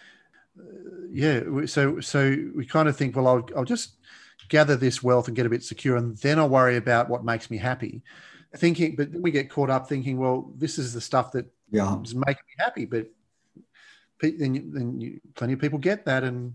uh, 0.58 1.06
yeah 1.10 1.40
so 1.66 2.00
so 2.00 2.20
we 2.54 2.64
kind 2.64 2.88
of 2.88 2.96
think 2.96 3.16
well 3.16 3.28
I'll, 3.28 3.48
I'll 3.56 3.64
just 3.64 3.96
gather 4.48 4.76
this 4.76 5.02
wealth 5.02 5.26
and 5.28 5.36
get 5.36 5.46
a 5.46 5.50
bit 5.50 5.62
secure 5.62 5.96
and 5.96 6.16
then 6.18 6.38
i'll 6.38 6.48
worry 6.48 6.76
about 6.76 7.08
what 7.08 7.24
makes 7.24 7.50
me 7.50 7.56
happy 7.58 8.02
thinking 8.56 8.94
but 8.96 9.12
then 9.12 9.22
we 9.22 9.30
get 9.30 9.50
caught 9.50 9.70
up 9.70 9.88
thinking 9.88 10.16
well 10.18 10.52
this 10.56 10.78
is 10.78 10.92
the 10.92 11.00
stuff 11.00 11.32
that 11.32 11.46
Yeah. 11.70 12.00
is 12.02 12.14
making 12.14 12.44
me 12.48 12.54
happy 12.58 12.84
but 12.84 13.06
then, 14.20 14.54
you, 14.54 14.70
then 14.72 15.00
you, 15.00 15.20
plenty 15.34 15.52
of 15.54 15.60
people 15.60 15.78
get 15.78 16.04
that 16.06 16.24
and, 16.24 16.54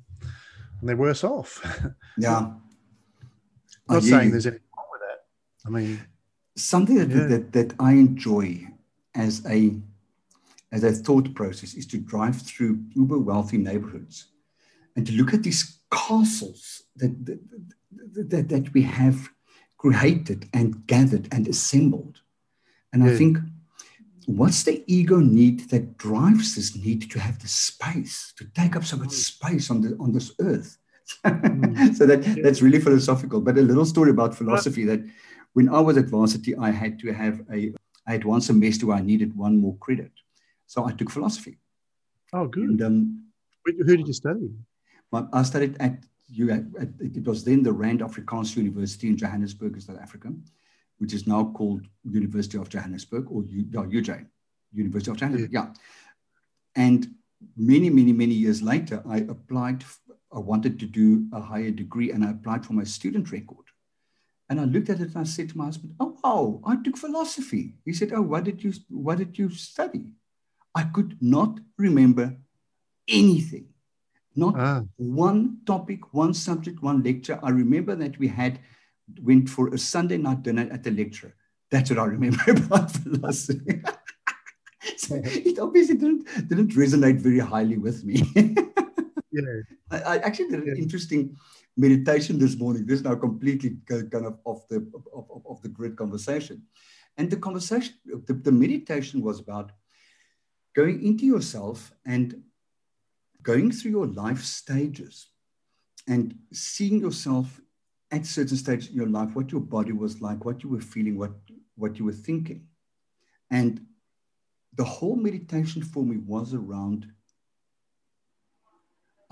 and 0.79 0.89
they're 0.89 0.97
worse 0.97 1.23
off 1.23 1.61
Yeah. 2.17 2.37
I'm 3.87 3.95
not 3.95 4.03
saying 4.03 4.31
there's 4.31 4.47
anything 4.47 4.63
wrong 4.77 4.87
with 4.91 5.01
that 5.01 5.19
i 5.67 5.69
mean 5.69 5.99
something 6.55 6.97
that, 6.97 7.09
Yeah. 7.09 7.27
that, 7.27 7.53
that 7.53 7.73
I 7.79 7.93
enjoy 7.93 8.67
as 9.15 9.45
a 9.45 9.75
as 10.71 10.83
a 10.83 10.91
thought 10.91 11.33
process 11.33 11.73
is 11.73 11.87
to 11.87 11.97
drive 11.97 12.39
through 12.41 12.79
uber 12.95 13.17
wealthy 13.17 13.57
neighborhoods 13.57 14.27
and 14.95 15.05
to 15.07 15.13
look 15.13 15.33
at 15.33 15.41
these 15.43 15.79
castles 15.91 16.83
that 16.97 17.25
that, 17.25 17.39
that, 18.29 18.49
that 18.49 18.73
we 18.73 18.83
have 18.83 19.29
created 19.77 20.47
and 20.53 20.85
gathered 20.87 21.27
and 21.31 21.47
assembled. 21.47 22.21
And 22.91 23.03
I 23.03 23.15
think 23.15 23.37
what's 24.37 24.63
the 24.63 24.83
ego 24.87 25.17
need 25.19 25.69
that 25.71 25.97
drives 25.97 26.55
this 26.55 26.75
need 26.75 27.09
to 27.11 27.19
have 27.19 27.39
the 27.39 27.47
space, 27.47 28.33
to 28.37 28.45
take 28.53 28.75
up 28.75 28.85
so 28.85 28.97
much 28.97 29.11
space 29.11 29.71
on 29.71 29.81
the 29.81 29.95
on 29.99 30.11
this 30.11 30.31
earth? 30.39 30.77
Mm. 31.25 31.95
so 31.97 32.05
that 32.05 32.21
that's 32.43 32.61
really 32.61 32.79
philosophical. 32.79 33.41
But 33.41 33.57
a 33.57 33.61
little 33.61 33.85
story 33.85 34.11
about 34.11 34.35
philosophy 34.35 34.85
that 34.85 35.01
when 35.53 35.67
I 35.69 35.79
was 35.79 35.97
at 35.97 36.05
varsity, 36.05 36.55
I 36.55 36.69
had 36.71 36.99
to 36.99 37.13
have 37.13 37.41
a 37.51 37.73
I 38.07 38.11
had 38.13 38.25
one 38.25 38.41
semester 38.41 38.85
where 38.87 38.97
I 38.97 39.01
needed 39.01 39.35
one 39.35 39.57
more 39.57 39.75
credit. 39.77 40.11
So 40.67 40.85
I 40.85 40.91
took 40.91 41.09
philosophy. 41.09 41.57
oh 42.33 42.47
good 42.47 42.69
And 42.69 42.81
um, 42.81 42.97
Who- 43.65 43.83
did 43.97 44.07
you 44.07 44.13
study 44.13 44.49
I 45.33 45.41
studied 45.43 45.75
at, 45.79 45.95
U- 46.27 46.51
at, 46.51 46.89
it 46.99 47.25
was 47.25 47.43
then 47.43 47.63
the 47.63 47.73
Rand 47.73 48.01
Afrikaans 48.01 48.55
University 48.55 49.07
in 49.07 49.17
Johannesburg, 49.17 49.73
in 49.73 49.81
South 49.81 49.99
Africa, 49.99 50.31
which 50.99 51.13
is 51.13 51.25
now 51.25 51.51
called 51.55 51.87
University 52.03 52.57
of 52.57 52.69
Johannesburg 52.69 53.31
or 53.31 53.43
U, 53.43 53.65
yeah, 53.71 53.81
UJ, 53.81 54.25
University 54.73 55.11
of 55.11 55.17
Johannesburg. 55.17 55.51
Yeah. 55.51 55.73
And 56.75 57.15
many, 57.57 57.89
many, 57.89 58.13
many 58.13 58.33
years 58.33 58.61
later, 58.61 59.01
I 59.09 59.17
applied. 59.17 59.83
I 60.31 60.39
wanted 60.39 60.79
to 60.79 60.85
do 60.85 61.25
a 61.33 61.41
higher 61.41 61.71
degree, 61.71 62.11
and 62.11 62.23
I 62.23 62.31
applied 62.31 62.65
for 62.65 62.73
my 62.73 62.83
student 62.83 63.31
record. 63.31 63.65
And 64.49 64.59
I 64.59 64.65
looked 64.65 64.89
at 64.89 64.99
it 64.99 65.09
and 65.09 65.17
I 65.17 65.23
said 65.23 65.49
to 65.49 65.57
my 65.57 65.65
husband, 65.65 65.95
"Oh 65.99 66.17
wow, 66.23 66.61
I 66.65 66.75
took 66.83 66.97
philosophy." 66.97 67.75
He 67.85 67.93
said, 67.93 68.11
"Oh, 68.13 68.21
what 68.21 68.43
did 68.43 68.63
you 68.63 68.73
what 68.89 69.17
did 69.17 69.37
you 69.37 69.49
study?" 69.49 70.11
I 70.75 70.83
could 70.83 71.17
not 71.21 71.59
remember 71.77 72.37
anything, 73.07 73.69
not 74.35 74.55
ah 74.57 74.83
one 74.97 75.57
topic, 75.65 76.13
one 76.13 76.33
subject, 76.33 76.83
one 76.83 77.03
lecture. 77.03 77.39
I 77.41 77.49
remember 77.49 77.95
that 77.95 78.19
we 78.19 78.27
had 78.27 78.59
went 79.21 79.49
for 79.49 79.73
a 79.73 79.77
Sunday 79.77 80.17
night 80.17 80.43
dinner 80.43 80.67
at 80.71 80.83
the 80.83 80.91
lecturer. 80.91 81.33
That's 81.71 81.89
what 81.89 81.99
I 81.99 82.05
remember 82.05 82.43
about 82.47 82.91
philosophy. 82.91 83.81
so 84.97 85.21
it 85.23 85.59
obviously 85.59 85.95
didn't, 85.97 86.25
didn't 86.47 86.71
resonate 86.71 87.19
very 87.19 87.39
highly 87.39 87.77
with 87.77 88.03
me. 88.03 88.23
yeah 89.31 89.41
I, 89.91 89.97
I 90.01 90.17
actually 90.17 90.49
did 90.49 90.61
an 90.61 90.67
Yeah. 90.67 90.81
interesting 90.83 91.37
meditation 91.77 92.39
this 92.39 92.57
morning. 92.57 92.85
This 92.85 92.99
is 92.99 93.05
now 93.05 93.15
completely 93.15 93.77
kind 93.87 94.25
of 94.25 94.39
off 94.45 94.67
the 94.67 94.77
of, 94.93 95.03
of, 95.13 95.41
of 95.45 95.61
the 95.61 95.69
grid 95.69 95.95
conversation. 95.95 96.63
And 97.17 97.29
the 97.29 97.37
conversation, 97.37 97.95
the, 98.05 98.33
the 98.33 98.51
meditation 98.51 99.21
was 99.21 99.39
about 99.39 99.71
going 100.75 101.03
into 101.05 101.25
yourself 101.25 101.91
and 102.05 102.43
going 103.41 103.71
through 103.71 103.91
your 103.91 104.07
life 104.07 104.43
stages 104.43 105.27
and 106.07 106.35
seeing 106.53 106.99
yourself 106.99 107.59
at 108.11 108.25
certain 108.25 108.57
stages 108.57 108.89
in 108.89 108.95
your 108.95 109.07
life, 109.07 109.35
what 109.35 109.51
your 109.51 109.61
body 109.61 109.91
was 109.91 110.21
like, 110.21 110.45
what 110.45 110.63
you 110.63 110.69
were 110.69 110.81
feeling, 110.81 111.17
what, 111.17 111.31
what 111.75 111.97
you 111.97 112.05
were 112.05 112.11
thinking. 112.11 112.65
And 113.51 113.85
the 114.75 114.83
whole 114.83 115.15
meditation 115.15 115.83
for 115.83 116.03
me 116.03 116.17
was 116.17 116.53
around 116.53 117.07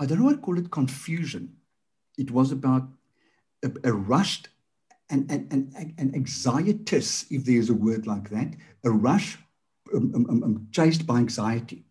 I 0.00 0.06
don't 0.06 0.18
know 0.18 0.26
what 0.26 0.36
to 0.36 0.40
call 0.40 0.58
it 0.58 0.70
confusion. 0.70 1.56
It 2.16 2.30
was 2.30 2.52
about 2.52 2.88
a, 3.64 3.70
a 3.82 3.92
rushed 3.92 4.48
and, 5.10 5.28
and, 5.28 5.52
and, 5.52 5.94
and 5.98 6.14
anxietous, 6.14 7.26
if 7.32 7.44
there's 7.44 7.68
a 7.68 7.74
word 7.74 8.06
like 8.06 8.30
that, 8.30 8.54
a 8.84 8.90
rush 8.90 9.38
um, 9.92 10.12
um, 10.14 10.26
um, 10.30 10.42
um, 10.44 10.68
chased 10.70 11.04
by 11.04 11.16
anxiety. 11.16 11.84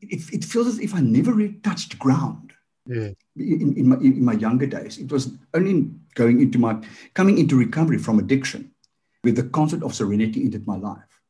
It, 0.00 0.32
it 0.32 0.44
feels 0.44 0.66
as 0.66 0.80
if 0.80 0.92
I 0.92 1.00
never 1.00 1.32
really 1.32 1.60
touched 1.62 2.00
ground 2.00 2.46
yeah 2.86 3.10
in, 3.36 3.76
in, 3.76 3.88
my, 3.88 3.96
in 3.96 4.24
my 4.24 4.32
younger 4.34 4.66
days. 4.66 4.98
It 4.98 5.10
was 5.12 5.32
only 5.54 5.90
going 6.14 6.40
into 6.40 6.58
my, 6.58 6.80
coming 7.14 7.38
into 7.38 7.56
recovery 7.56 7.98
from 7.98 8.18
addiction 8.18 8.72
with 9.24 9.36
the 9.36 9.44
concept 9.44 9.82
of 9.82 9.94
serenity 9.94 10.42
entered 10.44 10.66
my 10.66 10.76
life. 10.76 11.20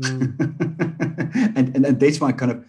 Mm, 0.00 0.38
and, 1.56 1.76
and, 1.76 1.86
and 1.86 2.00
that's 2.00 2.20
my 2.20 2.32
kind 2.32 2.52
of, 2.52 2.64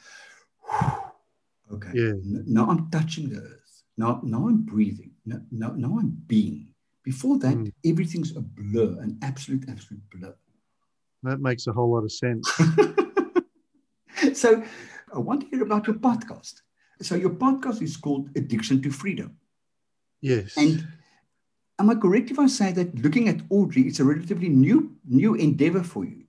okay, 1.74 1.92
Yeah. 1.94 2.14
now 2.46 2.70
I'm 2.70 2.90
touching 2.92 3.30
the 3.30 3.38
earth. 3.42 3.84
Now, 3.98 4.20
now 4.24 4.48
I'm 4.48 4.62
breathing. 4.64 5.12
Now, 5.26 5.42
now, 5.52 5.70
now 5.76 5.98
I'm 6.00 6.10
being. 6.28 6.68
Before 7.04 7.38
that, 7.40 7.56
Mm. 7.56 7.72
everything's 7.86 8.36
a 8.36 8.42
blur, 8.42 9.00
an 9.02 9.18
absolute, 9.22 9.66
absolute 9.70 10.02
blur. 10.12 10.36
that 11.24 11.40
makes 11.40 11.66
a 11.68 11.72
whole 11.74 11.92
lot 11.92 12.04
of 12.04 12.12
sense 12.12 12.46
so 14.34 14.64
I 15.14 15.18
want 15.20 15.42
to 15.42 15.48
hear 15.48 15.64
about 15.64 15.88
your 15.88 15.96
podcast. 15.96 16.62
So 17.02 17.16
your 17.16 17.32
podcast 17.32 17.82
is 17.82 17.98
called 17.98 18.30
Addiction 18.36 18.82
to 18.82 18.92
Freedom. 18.92 19.36
yes 20.22 20.56
And 20.58 20.88
am 21.80 21.90
I 21.90 21.96
correct 21.96 22.32
if 22.32 22.40
I 22.40 22.48
say 22.48 22.72
that 22.72 22.96
looking 23.04 23.28
at 23.28 23.42
Audrey, 23.50 23.84
it's 23.84 24.00
a 24.00 24.06
relatively 24.06 24.50
new 24.50 24.96
new 25.06 25.36
endeavor 25.36 25.84
for 25.84 26.06
you? 26.06 26.24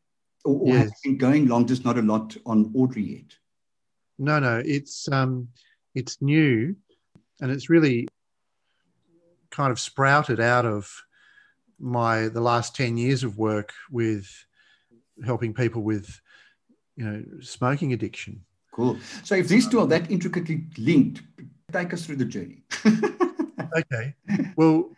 Or, 0.44 0.61
or 0.61 0.74
has 0.76 0.90
Yes. 0.90 0.98
it 0.98 1.02
been 1.05 1.18
going 1.18 1.46
long, 1.46 1.66
just 1.66 1.85
not 1.85 1.98
a 1.98 2.02
lot 2.02 2.37
on 2.46 2.72
Audrey 2.74 3.02
yet? 3.02 3.37
No, 4.18 4.38
no, 4.38 4.62
it's 4.64 5.09
um, 5.12 5.48
it's 5.94 6.20
new, 6.22 6.76
and 7.40 7.50
it's 7.50 7.68
really 7.68 8.09
kind 9.50 9.70
of 9.70 9.79
sprouted 9.79 10.40
out 10.40 10.66
of 10.66 10.90
my 11.79 12.29
the 12.29 12.40
last 12.40 12.74
ten 12.74 12.96
years 12.96 13.24
of 13.24 13.38
work 13.38 13.72
with 13.90 14.26
helping 15.24 15.55
people 15.55 15.83
with, 15.83 16.20
you 16.96 17.05
know, 17.05 17.24
smoking 17.40 17.92
addiction. 17.92 18.44
Cool. 18.77 18.99
So 19.25 19.35
if 19.35 19.49
these 19.49 19.67
two 19.67 19.81
are 19.81 19.87
that 19.87 20.03
um, 20.03 20.09
intricately 20.11 20.65
linked, 20.77 21.23
take 21.73 21.95
us 21.95 22.05
through 22.05 22.17
the 22.17 22.27
journey. 22.27 22.62
Okay, 23.77 24.15
well, 24.57 24.91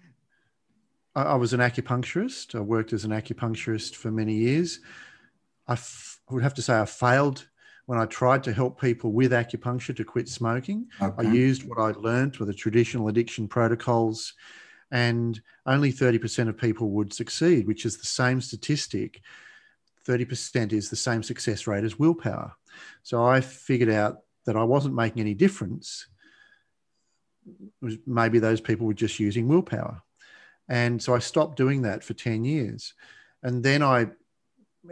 I, 1.17 1.23
I 1.23 1.35
was 1.35 1.53
an 1.53 1.61
acupuncturist. 1.61 2.55
I 2.55 2.61
worked 2.61 2.93
as 2.93 3.05
an 3.05 3.11
acupuncturist 3.11 3.97
for 3.97 4.11
many 4.13 4.35
years. 4.35 4.81
I, 5.67 5.73
f- 5.73 6.21
I 6.29 6.35
would 6.35 6.43
have 6.43 6.55
to 6.55 6.63
say 6.63 6.79
I 6.79 6.85
failed 6.85 7.49
when 7.87 7.99
I 7.99 8.05
tried 8.05 8.45
to 8.45 8.53
help 8.53 8.81
people 8.81 9.13
with 9.13 9.33
acupuncture 9.33 9.97
to 9.97 10.05
quit 10.05 10.29
smoking. 10.29 10.87
I 11.01 11.23
used 11.23 11.67
what 11.67 11.79
I 11.79 11.91
learned 11.99 12.37
with 12.37 12.49
the 12.49 12.55
traditional 12.55 13.09
addiction 13.09 13.49
protocols, 13.49 14.35
and 14.93 15.41
only 15.67 15.93
30% 15.93 16.49
of 16.49 16.57
people 16.59 16.91
would 16.91 17.13
succeed, 17.13 17.67
which 17.67 17.87
is 17.87 17.97
the 17.97 18.07
same 18.07 18.41
statistic. 18.41 19.23
30% 20.07 20.73
is 20.73 20.91
the 20.91 20.97
same 20.97 21.23
success 21.23 21.67
rate 21.67 21.85
as 21.85 21.99
willpower. 21.99 22.53
So 23.03 23.25
I 23.25 23.41
figured 23.41 23.91
out 23.91 24.21
that 24.47 24.57
I 24.57 24.65
wasn't 24.65 24.95
making 24.95 25.21
any 25.21 25.35
difference. 25.35 26.07
Maybe 28.07 28.39
those 28.39 28.61
people 28.61 28.87
were 28.87 28.95
just 28.95 29.19
using 29.21 29.49
willpower. 29.49 30.03
And 30.69 31.03
so 31.03 31.15
I 31.15 31.19
stopped 31.19 31.57
doing 31.57 31.83
that 31.83 32.05
for 32.05 32.15
10 32.15 32.45
years. 32.45 32.95
And 33.43 33.63
then 33.63 33.83
I 33.83 34.09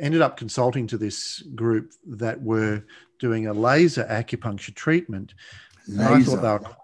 ended 0.01 0.23
up 0.23 0.37
consulting 0.37 0.87
to 0.89 0.99
this 0.99 1.43
group 1.55 1.93
that 2.07 2.43
were 2.43 2.85
doing 3.19 3.47
a 3.47 3.53
laser 3.53 4.05
acupuncture 4.05 4.75
treatment. 4.75 5.35
And 5.87 6.03
I 6.03 6.19
thought 6.19 6.43
they 6.43 6.49
Laser. 6.49 6.61
were 6.61 6.77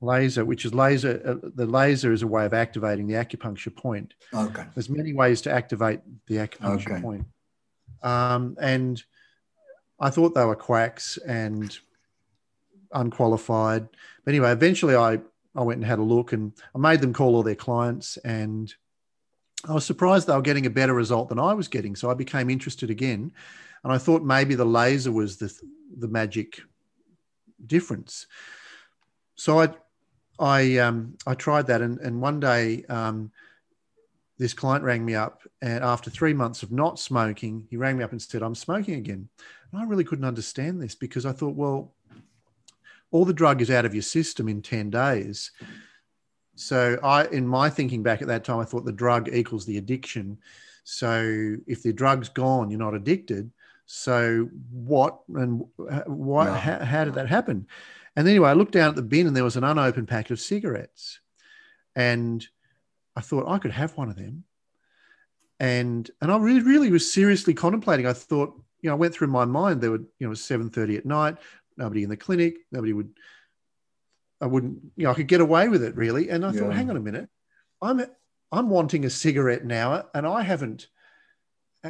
laser, 0.00 0.44
which 0.44 0.64
is 0.64 0.74
laser. 0.74 1.20
Uh, 1.24 1.48
the 1.54 1.66
laser 1.66 2.12
is 2.12 2.22
a 2.22 2.26
way 2.26 2.44
of 2.44 2.54
activating 2.54 3.06
the 3.06 3.14
acupuncture 3.14 3.74
point. 3.74 4.14
Okay. 4.32 4.64
There's 4.74 4.90
many 4.90 5.12
ways 5.12 5.40
to 5.42 5.52
activate 5.52 6.00
the 6.26 6.36
acupuncture 6.36 6.92
Okay. 6.92 7.00
point. 7.00 7.26
Um, 8.02 8.56
and 8.60 9.02
I 10.04 10.10
thought 10.10 10.34
they 10.34 10.44
were 10.44 10.54
quacks 10.54 11.16
and 11.26 11.74
unqualified. 12.92 13.88
But 14.22 14.34
anyway, 14.34 14.52
eventually 14.52 14.94
I, 14.94 15.18
I 15.56 15.62
went 15.62 15.78
and 15.78 15.86
had 15.86 15.98
a 15.98 16.02
look 16.02 16.34
and 16.34 16.52
I 16.74 16.78
made 16.78 17.00
them 17.00 17.14
call 17.14 17.34
all 17.34 17.42
their 17.42 17.54
clients 17.54 18.18
and 18.18 18.72
I 19.66 19.72
was 19.72 19.86
surprised 19.86 20.26
they 20.26 20.34
were 20.34 20.42
getting 20.42 20.66
a 20.66 20.70
better 20.70 20.92
result 20.92 21.30
than 21.30 21.38
I 21.38 21.54
was 21.54 21.68
getting. 21.68 21.96
So 21.96 22.10
I 22.10 22.14
became 22.14 22.50
interested 22.50 22.90
again. 22.90 23.32
And 23.82 23.94
I 23.94 23.96
thought 23.96 24.22
maybe 24.22 24.54
the 24.54 24.66
laser 24.66 25.10
was 25.10 25.38
the, 25.38 25.50
the 25.96 26.08
magic 26.08 26.60
difference. 27.66 28.26
So 29.36 29.58
I, 29.62 29.68
I, 30.38 30.76
um, 30.80 31.16
I 31.26 31.32
tried 31.32 31.68
that. 31.68 31.80
And, 31.80 31.98
and 32.00 32.20
one 32.20 32.40
day, 32.40 32.84
um, 32.90 33.32
this 34.38 34.54
client 34.54 34.84
rang 34.84 35.04
me 35.04 35.14
up 35.14 35.42
and 35.62 35.84
after 35.84 36.10
three 36.10 36.34
months 36.34 36.62
of 36.62 36.72
not 36.72 36.98
smoking 36.98 37.66
he 37.70 37.76
rang 37.76 37.96
me 37.96 38.04
up 38.04 38.12
and 38.12 38.20
said 38.20 38.42
i'm 38.42 38.54
smoking 38.54 38.94
again 38.94 39.28
and 39.72 39.80
i 39.80 39.84
really 39.84 40.04
couldn't 40.04 40.24
understand 40.24 40.80
this 40.82 40.94
because 40.94 41.24
i 41.24 41.32
thought 41.32 41.54
well 41.54 41.94
all 43.10 43.24
the 43.24 43.32
drug 43.32 43.62
is 43.62 43.70
out 43.70 43.84
of 43.84 43.94
your 43.94 44.02
system 44.02 44.48
in 44.48 44.60
10 44.60 44.90
days 44.90 45.52
so 46.56 46.98
I, 47.02 47.26
in 47.26 47.46
my 47.46 47.68
thinking 47.68 48.02
back 48.02 48.22
at 48.22 48.28
that 48.28 48.44
time, 48.44 48.58
I 48.58 48.64
thought 48.64 48.84
the 48.84 48.92
drug 48.92 49.28
equals 49.32 49.66
the 49.66 49.78
addiction. 49.78 50.38
So 50.84 51.56
if 51.66 51.82
the 51.82 51.92
drug's 51.92 52.28
gone, 52.28 52.70
you're 52.70 52.78
not 52.78 52.94
addicted. 52.94 53.50
So 53.86 54.48
what 54.70 55.18
and 55.34 55.64
why? 56.06 56.46
No. 56.46 56.52
How, 56.52 56.84
how 56.84 57.04
did 57.04 57.14
that 57.14 57.28
happen? 57.28 57.66
And 58.16 58.28
anyway, 58.28 58.50
I 58.50 58.54
looked 58.54 58.72
down 58.72 58.88
at 58.88 58.96
the 58.96 59.02
bin 59.02 59.26
and 59.26 59.36
there 59.36 59.44
was 59.44 59.56
an 59.56 59.64
unopened 59.64 60.08
packet 60.08 60.30
of 60.30 60.40
cigarettes, 60.40 61.18
and 61.96 62.46
I 63.16 63.20
thought 63.20 63.48
I 63.48 63.58
could 63.58 63.70
have 63.70 63.96
one 63.96 64.08
of 64.08 64.16
them. 64.16 64.44
And 65.60 66.10
and 66.20 66.32
I 66.32 66.36
really 66.36 66.62
really 66.62 66.90
was 66.90 67.12
seriously 67.12 67.54
contemplating. 67.54 68.06
I 68.06 68.12
thought, 68.12 68.54
you 68.80 68.88
know, 68.88 68.96
I 68.96 68.98
went 68.98 69.14
through 69.14 69.28
my 69.28 69.44
mind. 69.44 69.80
There 69.80 69.92
were, 69.92 70.02
you 70.18 70.28
know, 70.28 70.34
seven 70.34 70.68
thirty 70.68 70.96
at 70.96 71.06
night. 71.06 71.36
Nobody 71.76 72.02
in 72.02 72.10
the 72.10 72.16
clinic. 72.16 72.56
Nobody 72.72 72.92
would 72.92 73.10
I 74.40 74.46
wouldn't, 74.46 74.78
you 74.96 75.04
know, 75.04 75.10
I 75.10 75.14
could 75.14 75.28
get 75.28 75.40
away 75.40 75.68
with 75.68 75.82
it 75.82 75.96
really. 75.96 76.28
And 76.28 76.44
I 76.44 76.52
yeah. 76.52 76.60
thought, 76.60 76.74
hang 76.74 76.90
on 76.90 76.96
a 76.96 77.00
minute, 77.00 77.28
I'm 77.80 78.04
I'm 78.52 78.68
wanting 78.68 79.04
a 79.04 79.10
cigarette 79.10 79.64
now, 79.64 80.04
and 80.14 80.26
I 80.26 80.42
haven't 80.42 80.88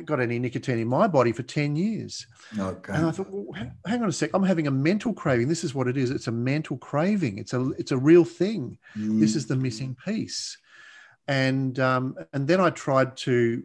got 0.04 0.20
any 0.20 0.38
nicotine 0.38 0.78
in 0.78 0.88
my 0.88 1.06
body 1.06 1.30
for 1.30 1.42
10 1.42 1.76
years. 1.76 2.26
Okay. 2.58 2.92
And 2.92 3.06
I 3.06 3.10
thought, 3.10 3.28
well, 3.30 3.52
hang 3.86 4.02
on 4.02 4.08
a 4.08 4.12
sec. 4.12 4.30
I'm 4.34 4.42
having 4.42 4.66
a 4.66 4.70
mental 4.70 5.12
craving. 5.12 5.46
This 5.46 5.62
is 5.62 5.74
what 5.74 5.86
it 5.86 5.96
is. 5.96 6.10
It's 6.10 6.26
a 6.26 6.32
mental 6.32 6.76
craving. 6.78 7.38
It's 7.38 7.52
a 7.52 7.70
it's 7.78 7.92
a 7.92 7.98
real 7.98 8.24
thing. 8.24 8.78
Mm. 8.96 9.20
This 9.20 9.36
is 9.36 9.46
the 9.46 9.56
missing 9.56 9.96
piece. 10.04 10.56
And 11.26 11.78
um, 11.78 12.16
and 12.32 12.46
then 12.46 12.60
I 12.60 12.70
tried 12.70 13.16
to 13.18 13.64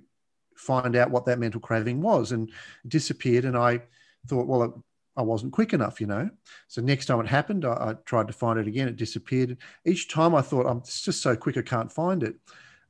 find 0.56 0.96
out 0.96 1.12
what 1.12 1.26
that 1.26 1.40
mental 1.40 1.62
craving 1.62 2.02
was 2.02 2.32
and 2.32 2.52
disappeared. 2.88 3.46
And 3.46 3.58
I 3.58 3.82
thought, 4.28 4.48
well, 4.48 4.84
I 5.16 5.22
wasn't 5.22 5.52
quick 5.52 5.74
enough, 5.74 6.00
you 6.00 6.08
know. 6.08 6.30
So 6.68 6.82
next 6.82 7.08
time 7.08 7.20
it 7.20 7.28
happened, 7.28 7.66
I, 7.66 7.72
I 7.74 7.94
tried 8.06 8.28
to 8.28 8.34
find 8.34 8.60
it 8.60 8.68
again. 8.68 8.88
It 8.88 8.96
disappeared. 8.96 9.58
Each 9.86 10.08
time 10.08 10.34
I 10.34 10.42
thought, 10.42 10.66
I'm 10.66 10.82
just 10.82 11.22
so 11.22 11.36
quick, 11.36 11.58
I 11.58 11.62
can't 11.62 11.92
find 11.92 12.24
it. 12.24 12.36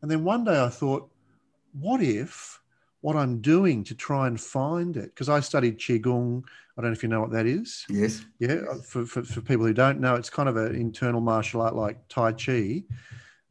And 0.02 0.10
then 0.10 0.24
one 0.24 0.44
day 0.44 0.62
I 0.62 0.70
thought, 0.70 1.12
what 1.74 2.02
if 2.02 2.62
what 3.02 3.16
I'm 3.16 3.42
doing 3.42 3.84
to 3.86 3.96
try 3.96 4.28
and 4.28 4.40
find 4.40 4.98
it? 4.98 5.06
Because 5.06 5.30
I 5.30 5.40
studied 5.40 5.80
Qigong. 5.80 6.44
I 6.78 6.82
don't 6.82 6.92
know 6.92 6.96
if 6.96 7.04
you 7.04 7.10
know 7.10 7.22
what 7.22 7.32
that 7.32 7.46
is. 7.46 7.86
Yes. 7.90 8.26
Yeah. 8.40 8.62
For, 8.86 9.06
for, 9.06 9.24
for 9.24 9.42
people 9.42 9.66
who 9.66 9.74
don't 9.74 10.00
know, 10.00 10.16
it's 10.16 10.30
kind 10.30 10.50
of 10.50 10.58
an 10.58 10.76
internal 10.76 11.22
martial 11.22 11.62
art 11.62 11.76
like 11.76 12.08
Tai 12.10 12.34
Chi, 12.34 12.84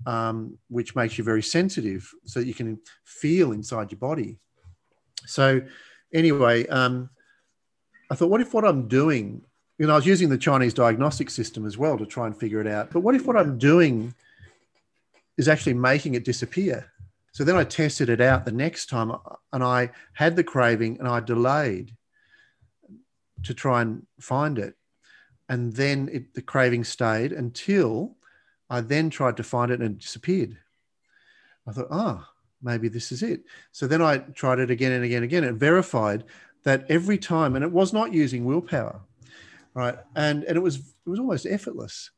um, 0.06 0.58
which 0.68 0.94
makes 0.94 1.18
you 1.18 1.24
very 1.24 1.42
sensitive 1.42 2.12
so 2.24 2.40
that 2.40 2.46
you 2.46 2.54
can 2.54 2.78
feel 3.04 3.52
inside 3.52 3.90
your 3.90 3.98
body. 3.98 4.38
So, 5.26 5.60
anyway, 6.12 6.66
um, 6.68 7.10
I 8.10 8.14
thought, 8.14 8.30
what 8.30 8.40
if 8.40 8.54
what 8.54 8.64
I'm 8.64 8.88
doing, 8.88 9.42
you 9.78 9.86
know, 9.86 9.92
I 9.92 9.96
was 9.96 10.06
using 10.06 10.28
the 10.28 10.38
Chinese 10.38 10.74
diagnostic 10.74 11.30
system 11.30 11.66
as 11.66 11.76
well 11.76 11.98
to 11.98 12.06
try 12.06 12.26
and 12.26 12.38
figure 12.38 12.60
it 12.60 12.66
out. 12.66 12.90
But 12.90 13.00
what 13.00 13.14
if 13.14 13.26
what 13.26 13.36
I'm 13.36 13.58
doing 13.58 14.14
is 15.36 15.48
actually 15.48 15.74
making 15.74 16.14
it 16.14 16.24
disappear? 16.24 16.90
So 17.32 17.44
then 17.44 17.56
I 17.56 17.64
tested 17.64 18.08
it 18.08 18.20
out 18.20 18.44
the 18.44 18.52
next 18.52 18.86
time 18.86 19.12
and 19.52 19.62
I 19.62 19.90
had 20.14 20.34
the 20.34 20.42
craving 20.42 20.98
and 20.98 21.06
I 21.06 21.20
delayed 21.20 21.94
to 23.44 23.54
try 23.54 23.82
and 23.82 24.06
find 24.18 24.58
it. 24.58 24.74
And 25.48 25.72
then 25.72 26.08
it, 26.12 26.34
the 26.34 26.42
craving 26.42 26.84
stayed 26.84 27.32
until 27.32 28.16
I 28.70 28.80
then 28.80 29.10
tried 29.10 29.36
to 29.38 29.42
find 29.42 29.70
it 29.70 29.80
and 29.80 29.94
it 29.94 29.98
disappeared. 29.98 30.58
I 31.66 31.72
thought, 31.72 31.88
oh, 31.90 32.24
maybe 32.62 32.88
this 32.88 33.12
is 33.12 33.22
it. 33.22 33.42
So 33.72 33.86
then 33.86 34.02
I 34.02 34.18
tried 34.18 34.58
it 34.58 34.70
again 34.70 34.92
and 34.92 35.04
again 35.04 35.18
and 35.18 35.24
again 35.24 35.44
and 35.44 35.58
verified 35.58 36.24
that 36.64 36.84
every 36.88 37.18
time, 37.18 37.54
and 37.54 37.64
it 37.64 37.72
was 37.72 37.92
not 37.92 38.12
using 38.12 38.44
willpower, 38.44 39.00
right? 39.74 39.96
And 40.16 40.44
and 40.44 40.56
it 40.56 40.60
was 40.60 40.76
it 40.76 41.08
was 41.08 41.18
almost 41.18 41.46
effortless. 41.46 42.10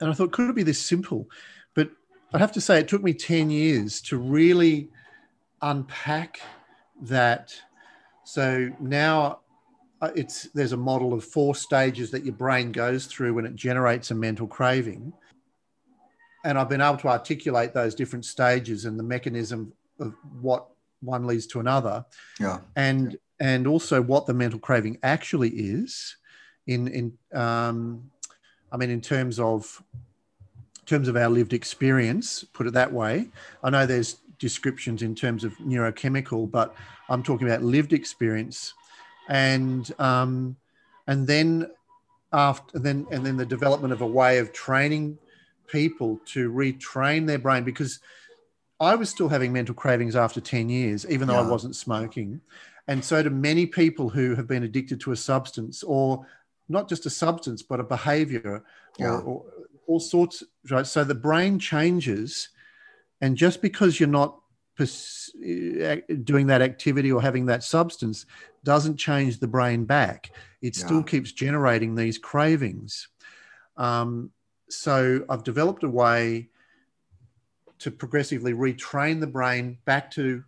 And 0.00 0.10
I 0.10 0.14
thought, 0.14 0.32
could 0.32 0.50
it 0.50 0.56
be 0.56 0.62
this 0.62 0.80
simple? 0.80 1.28
But 1.74 1.90
I 2.32 2.38
have 2.38 2.52
to 2.52 2.60
say, 2.60 2.78
it 2.78 2.88
took 2.88 3.02
me 3.02 3.14
10 3.14 3.50
years 3.50 4.00
to 4.02 4.18
really 4.18 4.90
unpack 5.62 6.40
that. 7.02 7.54
So 8.24 8.70
now 8.80 9.40
uh, 10.00 10.10
it's 10.14 10.44
there's 10.54 10.72
a 10.72 10.76
model 10.76 11.14
of 11.14 11.24
four 11.24 11.54
stages 11.54 12.10
that 12.10 12.24
your 12.24 12.34
brain 12.34 12.72
goes 12.72 13.06
through 13.06 13.34
when 13.34 13.46
it 13.46 13.54
generates 13.54 14.10
a 14.10 14.14
mental 14.14 14.46
craving. 14.46 15.12
And 16.46 16.56
I've 16.56 16.68
been 16.68 16.80
able 16.80 16.98
to 16.98 17.08
articulate 17.08 17.74
those 17.74 17.92
different 17.94 18.24
stages 18.24 18.84
and 18.84 18.96
the 18.96 19.02
mechanism 19.02 19.72
of 19.98 20.14
what 20.40 20.68
one 21.00 21.26
leads 21.26 21.46
to 21.48 21.60
another. 21.60 22.04
Yeah. 22.38 22.60
And 22.76 23.18
and 23.40 23.66
also 23.66 24.00
what 24.00 24.26
the 24.26 24.32
mental 24.32 24.60
craving 24.60 24.98
actually 25.02 25.50
is 25.50 26.16
in 26.68 26.86
in 26.88 27.38
um, 27.38 28.10
I 28.70 28.76
mean 28.76 28.90
in 28.90 29.00
terms 29.00 29.40
of 29.40 29.82
in 29.92 30.86
terms 30.86 31.08
of 31.08 31.16
our 31.16 31.28
lived 31.28 31.52
experience, 31.52 32.44
put 32.44 32.68
it 32.68 32.74
that 32.74 32.92
way. 32.92 33.28
I 33.64 33.70
know 33.70 33.84
there's 33.84 34.18
descriptions 34.38 35.02
in 35.02 35.16
terms 35.16 35.42
of 35.42 35.52
neurochemical, 35.58 36.48
but 36.48 36.76
I'm 37.08 37.24
talking 37.24 37.48
about 37.48 37.64
lived 37.64 37.92
experience, 37.92 38.72
and 39.28 39.92
um, 39.98 40.56
and 41.08 41.26
then 41.26 41.70
after 42.32 42.78
then 42.78 43.04
and 43.10 43.26
then 43.26 43.36
the 43.36 43.46
development 43.46 43.92
of 43.92 44.00
a 44.00 44.06
way 44.06 44.38
of 44.38 44.52
training 44.52 45.18
people 45.68 46.20
to 46.26 46.52
retrain 46.52 47.26
their 47.26 47.38
brain 47.38 47.64
because 47.64 48.00
I 48.78 48.94
was 48.94 49.08
still 49.08 49.28
having 49.28 49.52
mental 49.52 49.74
cravings 49.74 50.16
after 50.16 50.40
10 50.40 50.68
years, 50.68 51.06
even 51.08 51.28
though 51.28 51.34
yeah. 51.34 51.46
I 51.46 51.50
wasn't 51.50 51.76
smoking. 51.76 52.40
And 52.88 53.04
so 53.04 53.22
do 53.22 53.30
many 53.30 53.66
people 53.66 54.08
who 54.08 54.34
have 54.34 54.46
been 54.46 54.62
addicted 54.62 55.00
to 55.00 55.12
a 55.12 55.16
substance 55.16 55.82
or 55.82 56.26
not 56.68 56.88
just 56.88 57.06
a 57.06 57.10
substance, 57.10 57.62
but 57.62 57.80
a 57.80 57.84
behavior 57.84 58.64
yeah. 58.98 59.10
or, 59.10 59.20
or 59.22 59.44
all 59.86 60.00
sorts, 60.00 60.42
right? 60.70 60.86
So 60.86 61.04
the 61.04 61.14
brain 61.14 61.58
changes. 61.58 62.50
And 63.20 63.36
just 63.36 63.62
because 63.62 63.98
you're 63.98 64.08
not 64.08 64.38
eh, 64.78 66.00
doing 66.22 66.48
that 66.48 66.62
activity 66.62 67.10
or 67.10 67.22
having 67.22 67.46
that 67.46 67.64
substance 67.64 68.26
doesn't 68.62 68.98
change 68.98 69.38
the 69.38 69.48
brain 69.48 69.84
back. 69.84 70.30
It 70.60 70.76
yeah. 70.76 70.84
still 70.84 71.02
keeps 71.02 71.32
generating 71.32 71.94
these 71.94 72.18
cravings. 72.18 73.08
Um, 73.76 74.30
so 74.68 75.24
I've 75.28 75.44
developed 75.44 75.84
a 75.84 75.88
way 75.88 76.48
to 77.78 77.90
progressively 77.90 78.54
retrain 78.54 79.20
the 79.20 79.26
brain 79.26 79.78
back 79.84 80.10
to 80.12 80.44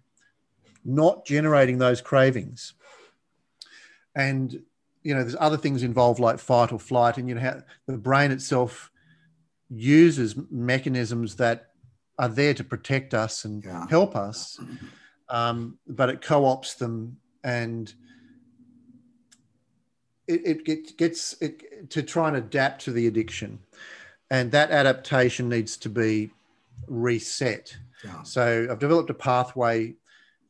not 0.84 1.26
generating 1.26 1.78
those 1.78 2.00
cravings. 2.00 2.74
And 4.14 4.62
you 5.02 5.14
know, 5.14 5.22
there's 5.22 5.36
other 5.38 5.56
things 5.56 5.82
involved 5.82 6.20
like 6.20 6.38
fight 6.38 6.72
or 6.72 6.78
flight, 6.78 7.18
and 7.18 7.28
you 7.28 7.34
know 7.34 7.40
how 7.40 7.62
the 7.86 7.96
brain 7.96 8.30
itself 8.30 8.90
uses 9.70 10.34
mechanisms 10.50 11.36
that 11.36 11.68
are 12.18 12.28
there 12.28 12.54
to 12.54 12.64
protect 12.64 13.14
us 13.14 13.44
and 13.44 13.64
yeah. 13.64 13.86
help 13.88 14.16
us, 14.16 14.60
um, 15.28 15.78
but 15.86 16.08
it 16.08 16.20
co-ops 16.20 16.74
them 16.74 17.16
and 17.44 17.94
it, 20.26 20.62
it 20.68 20.98
gets 20.98 21.40
it, 21.40 21.90
to 21.90 22.02
try 22.02 22.28
and 22.28 22.36
adapt 22.36 22.82
to 22.82 22.92
the 22.92 23.06
addiction, 23.06 23.58
and 24.30 24.50
that 24.52 24.70
adaptation 24.70 25.48
needs 25.48 25.76
to 25.78 25.88
be 25.88 26.30
reset. 26.86 27.76
Yeah. 28.04 28.22
So 28.22 28.68
I've 28.70 28.78
developed 28.78 29.10
a 29.10 29.14
pathway 29.14 29.94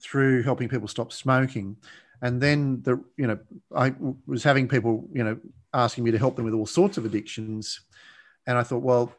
through 0.00 0.42
helping 0.42 0.68
people 0.68 0.88
stop 0.88 1.12
smoking. 1.12 1.76
And 2.20 2.40
then 2.40 2.82
the 2.82 3.02
you 3.16 3.26
know 3.26 3.38
I 3.74 3.94
was 4.26 4.42
having 4.42 4.68
people 4.68 5.08
you 5.12 5.22
know 5.22 5.38
asking 5.72 6.04
me 6.04 6.10
to 6.10 6.18
help 6.18 6.36
them 6.36 6.44
with 6.44 6.54
all 6.54 6.66
sorts 6.66 6.98
of 6.98 7.04
addictions, 7.04 7.80
and 8.46 8.58
I 8.58 8.62
thought, 8.62 8.82
well, 8.82 9.12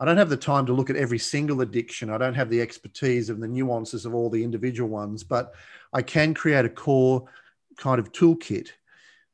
I 0.00 0.04
don't 0.04 0.16
have 0.16 0.30
the 0.30 0.36
time 0.36 0.66
to 0.66 0.72
look 0.72 0.90
at 0.90 0.96
every 0.96 1.18
single 1.18 1.60
addiction. 1.60 2.10
I 2.10 2.18
don't 2.18 2.34
have 2.34 2.50
the 2.50 2.60
expertise 2.60 3.30
of 3.30 3.38
the 3.38 3.46
nuances 3.46 4.04
of 4.04 4.14
all 4.14 4.30
the 4.30 4.42
individual 4.42 4.88
ones, 4.88 5.22
but 5.22 5.54
I 5.92 6.02
can 6.02 6.34
create 6.34 6.64
a 6.64 6.70
core 6.70 7.24
kind 7.76 7.98
of 7.98 8.12
toolkit 8.12 8.68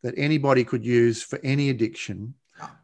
that 0.02 0.14
anybody 0.16 0.62
could 0.62 0.84
use 0.84 1.22
for 1.22 1.40
any 1.42 1.70
addiction 1.70 2.34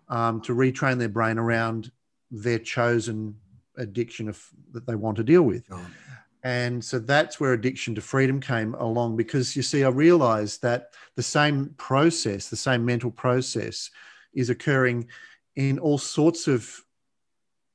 um, 0.09 0.41
to 0.43 0.55
retrain 0.55 0.99
their 0.99 1.09
brain 1.09 1.39
around 1.39 1.91
their 2.31 2.59
chosen 2.59 3.37
addiction 3.77 4.29
of, 4.29 4.45
that 4.73 4.87
they 4.87 4.95
want 4.95 5.17
to 5.17 5.25
deal 5.25 5.43
with. 5.43 5.65
And 6.45 6.85
so 6.85 6.99
that's 6.99 7.39
where 7.39 7.53
addiction 7.53 7.95
to 7.95 8.01
freedom 8.01 8.41
came 8.41 8.75
along 8.75 9.17
because 9.17 9.55
you 9.55 9.63
see, 9.63 9.85
I 9.85 9.89
realized 9.89 10.63
that 10.63 10.91
the 11.15 11.23
same 11.23 11.75
process, 11.77 12.49
the 12.49 12.57
same 12.57 12.85
mental 12.85 13.11
process, 13.13 13.91
is 14.35 14.51
occurring 14.51 15.09
in 15.55 15.79
all 15.79 15.99
sorts 15.99 16.49
of 16.49 16.83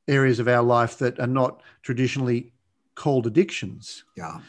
areas 0.08 0.40
of 0.40 0.48
our 0.48 0.64
life 0.64 0.98
that 0.98 1.20
are 1.20 1.28
not 1.28 1.62
traditionally 1.82 2.52
called 2.96 3.28
addictions. 3.28 4.04
Yeah. 4.18 4.40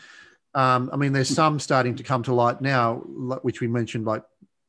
Um, 0.55 0.91
I 0.93 0.97
mean, 0.97 1.12
there's 1.12 1.29
some 1.29 1.61
starting 1.61 1.95
to 1.97 2.03
come 2.03 2.23
to 2.25 2.35
light 2.35 2.61
now, 2.61 2.97
which 3.43 3.61
we 3.61 3.69
mentioned, 3.69 4.05
like 4.05 4.25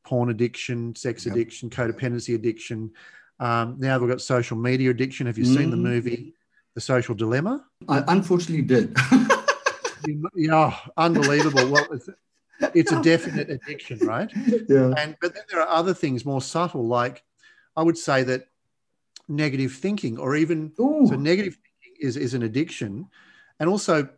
porn 0.10 0.32
addiction, 0.32 0.95
sex 0.95 1.26
yep. 1.28 1.36
addiction, 1.36 1.69
codependency 1.69 2.34
addiction. 2.34 2.91
Um, 3.39 3.76
now 3.78 4.00
we've 4.00 4.10
got 4.10 4.22
social 4.22 4.58
media 4.58 4.89
addiction. 4.89 5.28
Have 5.28 5.38
you 5.38 5.45
mm. 5.45 5.56
seen 5.56 5.69
the 5.69 5.78
mm. 5.78 5.82
movie 5.82 6.34
The 6.74 6.82
Social 6.82 7.13
Dilemma? 7.13 7.63
I 7.88 8.04
unfortunately 8.08 8.63
did. 8.63 8.98
yeah, 10.36 10.76
unbelievable. 10.98 11.69
Well, 11.69 11.86
it's, 11.91 12.10
it's 12.74 12.91
a 12.91 13.00
definite 13.04 13.52
addiction, 13.52 14.00
right? 14.00 14.32
Yeah. 14.67 14.93
And 14.98 15.15
but 15.22 15.36
then 15.36 15.43
there 15.52 15.62
are 15.62 15.69
other 15.69 15.93
things 15.93 16.26
more 16.26 16.41
subtle, 16.41 16.88
like 16.88 17.24
I 17.78 17.84
would 17.84 17.98
say 17.98 18.24
that 18.24 18.48
negative 19.28 19.74
thinking, 19.74 20.17
or 20.17 20.36
even 20.36 20.72
Ooh. 20.80 21.06
so 21.08 21.15
negative 21.15 21.56
thinking 21.56 22.08
is 22.08 22.17
is 22.17 22.34
an 22.34 22.41
addiction, 22.41 23.06
and 23.60 23.69
also 23.69 24.10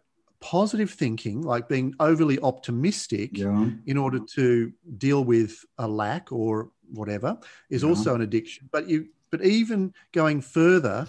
positive 0.41 0.89
thinking, 0.89 1.41
like 1.41 1.69
being 1.69 1.93
overly 1.99 2.39
optimistic 2.39 3.38
yeah. 3.38 3.69
in 3.86 3.97
order 3.97 4.19
to 4.36 4.73
deal 4.97 5.23
with 5.23 5.63
a 5.77 5.88
lack 5.88 6.32
or 6.32 6.71
whatever, 6.89 7.38
is 7.69 7.84
yeah. 7.84 7.89
also 7.89 8.15
an 8.15 8.21
addiction. 8.21 8.67
But 8.71 8.89
you, 8.89 9.08
but 9.30 9.45
even 9.45 9.93
going 10.12 10.41
further, 10.41 11.08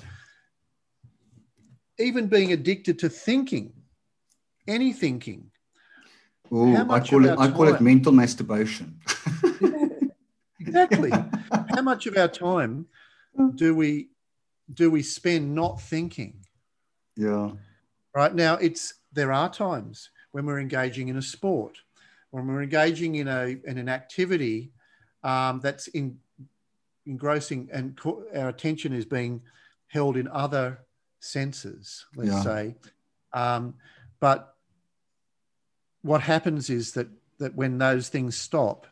even 1.99 2.29
being 2.29 2.53
addicted 2.53 2.99
to 3.01 3.09
thinking, 3.09 3.73
any 4.69 4.93
thinking. 4.93 5.51
Oh, 6.51 6.77
I 6.91 7.01
call 7.01 7.25
it 7.25 7.39
I 7.39 7.51
call 7.51 7.69
it 7.69 7.81
mental 7.81 8.13
masturbation. 8.13 9.01
exactly. 10.61 11.11
How 11.11 11.83
much 11.83 12.07
of 12.07 12.17
our 12.17 12.29
time 12.29 12.87
do 13.55 13.75
we 13.75 14.11
do 14.73 14.91
we 14.91 15.03
spend 15.03 15.55
not 15.55 15.81
thinking? 15.81 16.45
Yeah. 17.17 17.53
Right 18.15 18.35
now, 18.35 18.55
it's 18.55 18.95
there 19.13 19.33
are 19.33 19.51
times 19.51 20.11
when 20.33 20.47
we're 20.47 20.61
engaging 20.61 21.09
in 21.09 21.17
a 21.17 21.23
sport, 21.23 21.79
when 22.31 22.47
we're 22.47 22.63
engaging 22.63 23.15
in 23.17 23.29
a 23.29 23.57
in 23.65 23.79
an 23.79 23.89
activity 23.89 24.73
um, 25.23 25.61
that's 25.61 25.87
in, 25.89 26.19
engrossing, 27.07 27.69
and 27.73 27.97
co- 27.97 28.25
our 28.35 28.49
attention 28.49 28.93
is 28.93 29.05
being 29.05 29.43
held 29.87 30.17
in 30.17 30.29
other 30.29 30.79
senses. 31.21 32.07
Let's 32.17 32.31
yeah. 32.31 32.43
say, 32.43 32.75
um, 33.33 33.75
but 34.21 34.57
what 36.03 36.21
happens 36.21 36.69
is 36.69 36.93
that 36.93 37.09
that 37.39 37.55
when 37.55 37.79
those 37.79 38.09
things 38.09 38.37
stop, 38.37 38.87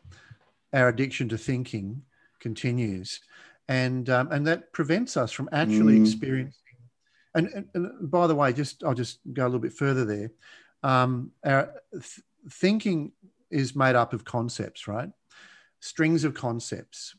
our 0.73 0.87
addiction 0.87 1.29
to 1.29 1.37
thinking 1.37 2.01
continues, 2.39 3.19
and 3.67 4.09
um, 4.09 4.31
and 4.31 4.47
that 4.47 4.73
prevents 4.73 5.15
us 5.15 5.31
from 5.31 5.49
actually 5.51 5.99
mm. 5.99 6.01
experiencing 6.01 6.70
and, 7.35 7.47
and, 7.47 7.67
and, 7.73 8.11
by 8.11 8.27
the 8.27 8.35
way, 8.35 8.53
just 8.53 8.83
I'll 8.83 8.93
just 8.93 9.19
go 9.33 9.43
a 9.43 9.47
little 9.47 9.59
bit 9.59 9.73
further 9.73 10.05
there. 10.05 10.31
Um, 10.83 11.31
our 11.45 11.73
th- 11.91 12.21
thinking 12.49 13.11
is 13.49 13.75
made 13.75 13.95
up 13.95 14.13
of 14.13 14.25
concepts, 14.25 14.87
right? 14.87 15.09
Strings 15.79 16.23
of 16.23 16.33
concepts, 16.33 17.15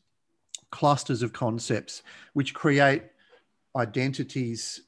clusters 0.71 1.21
of 1.21 1.33
concepts, 1.33 2.03
which 2.33 2.53
create 2.53 3.03
identities 3.75 4.81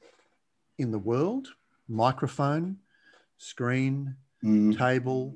in 0.78 0.92
the 0.92 1.00
world 1.00 1.48
microphone, 1.88 2.78
screen, 3.38 4.16
mm. 4.44 4.78
table, 4.78 5.36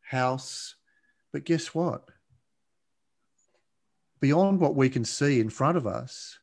house. 0.00 0.74
But 1.32 1.44
guess 1.44 1.74
what? 1.74 2.08
Beyond 4.20 4.60
what 4.60 4.74
we 4.74 4.88
can 4.88 5.04
see 5.04 5.40
in 5.40 5.50
front 5.50 5.76
of 5.76 5.86
us, 5.86 6.38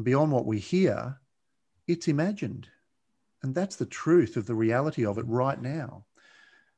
beyond 0.00 0.32
what 0.32 0.46
we 0.46 0.58
hear, 0.58 1.18
it's 1.92 2.08
imagined. 2.08 2.68
And 3.42 3.54
that's 3.54 3.76
the 3.76 3.86
truth 3.86 4.36
of 4.36 4.46
the 4.46 4.54
reality 4.54 5.04
of 5.04 5.18
it 5.18 5.26
right 5.26 5.60
now. 5.60 6.04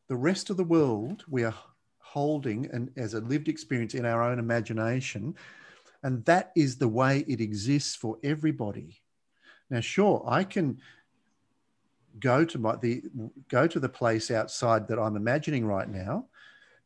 The 0.09 0.17
rest 0.17 0.51
of 0.51 0.57
the 0.57 0.65
world 0.65 1.25
we 1.29 1.45
are 1.45 1.55
holding 1.99 2.69
and 2.73 2.91
as 2.97 3.15
a 3.15 3.21
lived 3.21 3.49
experience 3.49 3.95
in 3.95 4.05
our 4.05 4.23
own 4.23 4.39
imagination. 4.39 5.35
And 6.03 6.25
that 6.27 6.53
is 6.55 6.77
the 6.77 6.89
way 6.89 7.25
it 7.27 7.41
exists 7.41 7.97
for 7.97 8.19
everybody. 8.23 9.01
Now, 9.71 9.81
sure, 9.81 10.23
I 10.27 10.45
can 10.45 10.81
go 12.21 12.45
to 12.45 12.59
my 12.59 12.77
the 12.77 13.03
go 13.49 13.67
to 13.67 13.81
the 13.81 13.89
place 13.89 14.31
outside 14.31 14.87
that 14.89 14.99
I'm 14.99 15.17
imagining 15.17 15.67
right 15.67 15.89
now, 15.89 16.27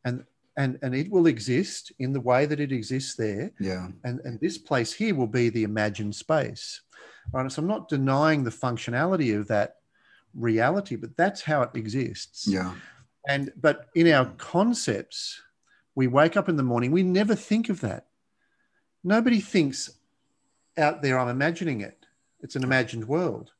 and 0.05 0.25
and 0.59 0.77
and 0.81 0.93
it 0.93 1.09
will 1.09 1.27
exist 1.27 1.93
in 1.99 2.11
the 2.11 2.19
way 2.19 2.45
that 2.45 2.59
it 2.59 2.71
exists 2.71 3.15
there. 3.15 3.51
Yeah. 3.59 3.87
And 4.03 4.19
and 4.25 4.39
this 4.39 4.57
place 4.57 4.93
here 4.93 5.15
will 5.15 5.33
be 5.41 5.49
the 5.49 5.63
imagined 5.63 6.13
space. 6.13 6.81
Right. 7.31 7.51
So 7.51 7.61
I'm 7.61 7.67
not 7.67 7.87
denying 7.87 8.43
the 8.43 8.51
functionality 8.51 9.39
of 9.39 9.47
that 9.47 9.77
reality, 10.35 10.97
but 10.97 11.15
that's 11.15 11.41
how 11.41 11.61
it 11.61 11.71
exists. 11.73 12.45
Yeah. 12.45 12.73
And 13.27 13.51
but 13.59 13.87
in 13.95 14.11
our 14.11 14.25
concepts, 14.37 15.41
we 15.95 16.07
wake 16.07 16.35
up 16.35 16.49
in 16.49 16.57
the 16.57 16.63
morning, 16.63 16.91
we 16.91 17.03
never 17.03 17.35
think 17.35 17.69
of 17.69 17.79
that. 17.81 18.07
Nobody 19.03 19.39
thinks 19.39 19.89
out 20.77 21.01
there, 21.01 21.17
I'm 21.17 21.29
imagining 21.29 21.81
it. 21.81 22.05
It's 22.41 22.57
an 22.57 22.63
imagined 22.63 23.07
world. 23.07 23.51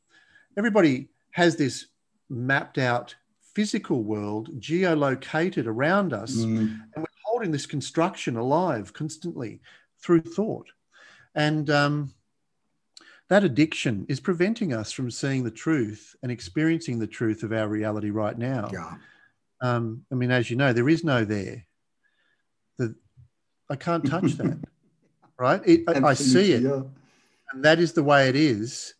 Everybody 0.58 1.10
has 1.32 1.56
this 1.56 1.88
mapped 2.30 2.78
out 2.78 3.16
physical 3.60 4.04
world 4.04 4.50
geolocated 4.62 5.66
around 5.66 6.14
us. 6.14 6.34
Mm. 6.34 6.80
And 6.96 6.96
we're 6.96 7.06
holding 7.26 7.52
this 7.52 7.66
construction 7.66 8.38
alive 8.38 8.94
constantly 8.94 9.60
through 10.02 10.22
thought. 10.22 10.68
And 11.36 11.70
um, 11.70 12.14
that 13.28 13.44
addiction 13.44 14.06
is 14.08 14.22
preventing 14.22 14.72
us 14.72 14.94
from 14.94 15.12
seeing 15.12 15.44
the 15.44 15.52
truth 15.52 16.16
and 16.24 16.32
experiencing 16.32 17.00
the 17.00 17.08
truth 17.08 17.44
of 17.44 17.52
our 17.52 17.68
reality 17.68 18.12
right 18.12 18.38
now. 18.38 18.70
Yeah. 18.72 18.94
Um, 19.60 20.06
I 20.10 20.16
mean, 20.16 20.32
as 20.32 20.50
you 20.50 20.56
know, 20.56 20.72
there 20.72 20.88
is 20.88 21.04
no 21.04 21.26
there. 21.26 21.66
The, 22.78 22.96
I 23.70 23.76
can't 23.76 24.06
touch 24.06 24.36
that, 24.38 24.58
right? 25.38 25.62
It, 25.66 25.84
I, 25.86 26.14
see 26.14 26.54
it, 26.54 26.62
yeah. 26.62 26.84
and 27.52 27.66
that 27.66 27.80
is 27.80 27.92
the 27.92 28.04
way 28.04 28.30
it 28.30 28.38
is. 28.38 28.94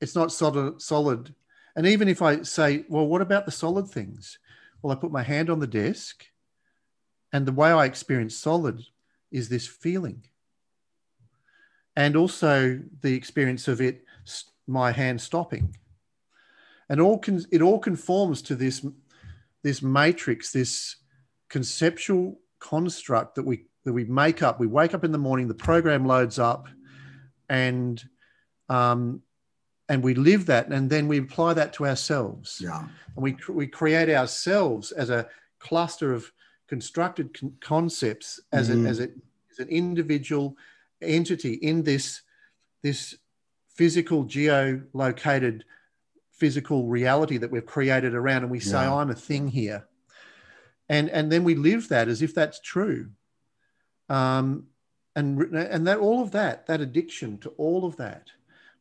It's 0.00 0.16
not 0.16 0.32
solid, 0.32 0.82
solid. 0.82 1.32
And 1.76 1.86
even 1.86 2.08
if 2.08 2.22
I 2.22 2.42
say, 2.42 2.84
well, 2.88 3.06
what 3.06 3.20
about 3.20 3.46
the 3.46 3.52
solid 3.52 3.88
things? 3.88 4.38
Well, 4.80 4.92
I 4.92 5.00
put 5.00 5.10
my 5.10 5.22
hand 5.22 5.50
on 5.50 5.60
the 5.60 5.66
desk, 5.66 6.24
and 7.32 7.46
the 7.46 7.52
way 7.52 7.70
I 7.70 7.84
experience 7.84 8.36
solid 8.36 8.82
is 9.32 9.48
this 9.48 9.66
feeling 9.66 10.24
and 11.96 12.16
also 12.16 12.80
the 13.02 13.14
experience 13.14 13.68
of 13.68 13.80
it, 13.80 14.04
my 14.66 14.90
hand 14.90 15.20
stopping. 15.20 15.76
And 16.88 17.00
all 17.00 17.18
con- 17.18 17.44
it 17.50 17.62
all 17.62 17.78
conforms 17.78 18.42
to 18.42 18.54
this, 18.54 18.84
this 19.62 19.82
matrix, 19.82 20.52
this 20.52 20.96
conceptual 21.48 22.40
construct 22.58 23.36
that 23.36 23.44
we 23.44 23.66
that 23.84 23.92
we 23.92 24.04
make 24.04 24.42
up. 24.42 24.58
We 24.58 24.66
wake 24.66 24.94
up 24.94 25.04
in 25.04 25.12
the 25.12 25.18
morning, 25.18 25.46
the 25.46 25.54
program 25.54 26.06
loads 26.06 26.38
up, 26.38 26.68
and 27.48 28.02
um, 28.70 29.20
and 29.88 30.02
we 30.02 30.14
live 30.14 30.46
that, 30.46 30.68
and 30.68 30.90
then 30.90 31.08
we 31.08 31.18
apply 31.18 31.54
that 31.54 31.72
to 31.74 31.86
ourselves. 31.86 32.60
Yeah, 32.62 32.80
and 32.80 33.22
we 33.22 33.36
we 33.48 33.66
create 33.66 34.08
ourselves 34.08 34.92
as 34.92 35.10
a 35.10 35.28
cluster 35.58 36.12
of 36.12 36.32
constructed 36.66 37.38
con- 37.38 37.56
concepts 37.60 38.40
as 38.52 38.70
mm. 38.70 38.84
a, 38.84 38.88
as, 38.88 39.00
a, 39.00 39.08
as 39.50 39.58
an 39.58 39.68
individual 39.68 40.56
entity 41.02 41.54
in 41.54 41.82
this, 41.82 42.22
this 42.82 43.16
physical, 43.68 44.24
geolocated 44.24 45.62
physical 46.32 46.86
reality 46.86 47.38
that 47.38 47.50
we've 47.50 47.66
created 47.66 48.14
around, 48.14 48.42
and 48.42 48.50
we 48.50 48.60
say, 48.60 48.82
yeah. 48.82 48.94
I'm 48.94 49.10
a 49.10 49.14
thing 49.14 49.48
here. 49.48 49.86
And, 50.88 51.08
and 51.10 51.30
then 51.30 51.44
we 51.44 51.54
live 51.54 51.88
that 51.88 52.08
as 52.08 52.22
if 52.22 52.34
that's 52.34 52.60
true. 52.60 53.10
Um, 54.08 54.66
and, 55.16 55.40
and 55.54 55.86
that 55.86 55.98
all 55.98 56.22
of 56.22 56.32
that, 56.32 56.66
that 56.66 56.80
addiction 56.80 57.38
to 57.38 57.50
all 57.50 57.84
of 57.84 57.96
that, 57.96 58.30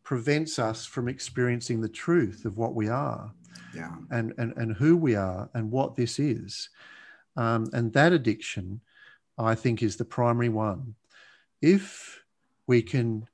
prevents 0.04 0.60
us 0.60 0.86
from 0.86 1.08
experiencing 1.08 1.82
the 1.82 1.90
truth 1.90 2.46
of 2.46 2.58
what 2.58 2.76
we 2.76 2.90
are 2.90 3.32
yeah. 3.76 3.96
and, 4.12 4.34
and, 4.38 4.54
and 4.58 4.76
who 4.76 4.98
we 4.98 5.16
are 5.16 5.50
and 5.54 5.72
what 5.72 5.96
this 5.96 6.20
is. 6.20 6.70
Um, 7.36 7.70
and 7.74 7.94
that 7.94 8.14
addiction, 8.14 8.82
I 9.38 9.56
think, 9.56 9.82
is 9.82 9.96
the 9.96 10.06
primary 10.06 10.50
one 10.50 10.96
if 11.62 12.24
we 12.68 12.82
can 12.82 13.28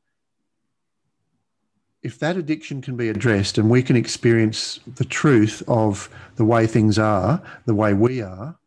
if 2.02 2.18
that 2.20 2.38
addiction 2.38 2.82
can 2.82 2.96
be 2.96 3.10
addressed 3.10 3.58
and 3.58 3.70
we 3.70 3.84
can 3.84 3.98
experience 3.98 4.80
the 4.96 5.04
truth 5.04 5.62
of 5.68 6.10
the 6.38 6.46
way 6.46 6.66
things 6.66 6.98
are, 6.98 7.42
the 7.66 7.76
way 7.76 7.94
we 7.94 8.22
are, 8.22 8.58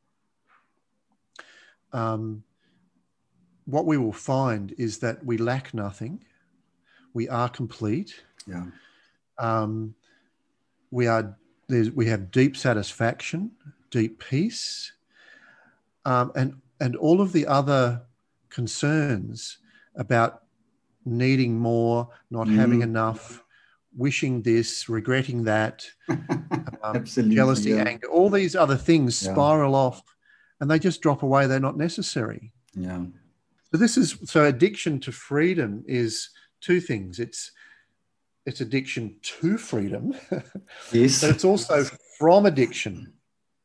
um, 1.95 2.45
what 3.65 3.87
we 3.87 3.97
will 3.97 4.13
find 4.13 4.75
is 4.77 4.99
that 4.99 5.25
we 5.25 5.39
lack 5.39 5.73
nothing. 5.73 6.23
We 7.15 7.29
are 7.29 7.49
complete. 7.49 8.23
Yeah. 8.47 8.65
Um, 9.39 9.95
we 10.91 11.07
are 11.07 11.37
we 11.95 12.07
have 12.07 12.31
deep 12.31 12.57
satisfaction, 12.57 13.51
deep 13.91 14.23
peace, 14.23 14.93
um, 16.05 16.33
and 16.35 16.61
and 16.81 16.97
all 16.97 17.21
of 17.21 17.33
the 17.33 17.47
other 17.47 18.03
concerns 18.51 19.59
about 19.97 20.43
needing 21.05 21.59
more, 21.59 22.09
not 22.31 22.47
Mm. 22.47 22.55
having 22.57 22.83
enough, 22.83 23.43
wishing 23.97 24.43
this, 24.43 24.89
regretting 24.89 25.45
that, 25.45 25.87
um, 26.83 27.05
jealousy, 27.05 27.71
yeah. 27.71 27.85
anger, 27.85 28.09
all 28.09 28.31
these 28.31 28.55
other 28.55 28.77
things 28.77 29.23
Yeah. 29.23 29.33
spiral 29.33 29.75
off, 29.75 30.03
and 30.61 30.71
they 30.71 30.79
just 30.79 31.01
drop 31.01 31.23
away. 31.23 31.47
They're 31.47 31.61
not 31.61 31.77
necessary. 31.77 32.53
Yeah. 32.75 33.07
So 33.71 33.79
this 33.79 33.97
is 33.97 34.19
so 34.25 34.45
addiction 34.45 35.01
to 35.01 35.13
freedom 35.13 35.85
is 35.87 36.29
two 36.63 36.81
things. 36.81 37.19
It's 37.21 37.53
it's 38.47 38.61
addiction 38.61 39.17
to 39.23 39.57
freedom, 39.59 40.15
Yes. 40.93 41.21
but 41.21 41.31
it's 41.31 41.45
also 41.45 41.85
from 42.19 42.47
addiction 42.47 43.13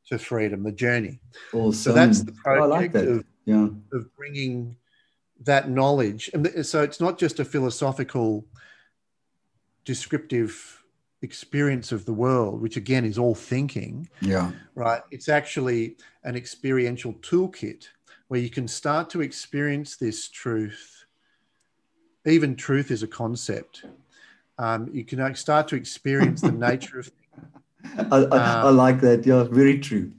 to 0.10 0.19
freedom, 0.19 0.63
the 0.63 0.71
journey. 0.71 1.19
awesome. 1.53 1.73
So 1.73 1.93
that's 1.93 2.21
the 2.21 2.33
Oh, 2.45 2.51
like 2.67 2.91
project 2.91 2.93
that. 2.93 3.07
of, 3.07 3.25
Yeah. 3.45 3.69
of 3.91 4.15
bringing 4.15 4.75
that 5.45 5.69
knowledge. 5.71 6.29
And 6.33 6.63
so 6.65 6.83
it's 6.83 6.99
not 6.99 7.17
just 7.17 7.39
a 7.39 7.45
philosophical, 7.45 8.45
descriptive 9.83 10.83
experience 11.23 11.91
of 11.91 12.05
the 12.05 12.13
world, 12.13 12.62
which 12.62 12.77
again 12.77 13.03
is 13.05 13.17
all 13.17 13.33
thinking, 13.36 14.07
Yeah. 14.21 14.51
right? 14.75 15.01
It's 15.12 15.29
actually 15.29 15.97
an 16.23 16.36
experiential 16.36 17.13
toolkit 17.15 17.88
where 18.27 18.39
you 18.39 18.49
can 18.51 18.67
start 18.67 19.10
to 19.12 19.21
experience 19.21 19.97
this 19.97 20.29
truth. 20.29 20.96
Even 22.28 22.56
truth 22.56 22.92
is 22.92 23.04
a 23.04 23.08
concept. 23.08 23.86
Um, 24.60 24.90
you 24.92 25.06
can 25.06 25.34
start 25.36 25.68
to 25.70 25.76
experience 25.76 26.42
the 26.42 26.52
nature 26.70 27.00
of 27.00 27.12
I, 28.12 28.18
I, 28.18 28.38
I 28.63 28.70
like 28.70 29.02
that. 29.02 29.26
Yeah. 29.26 29.44
Very 29.44 29.80
true. 29.80 30.12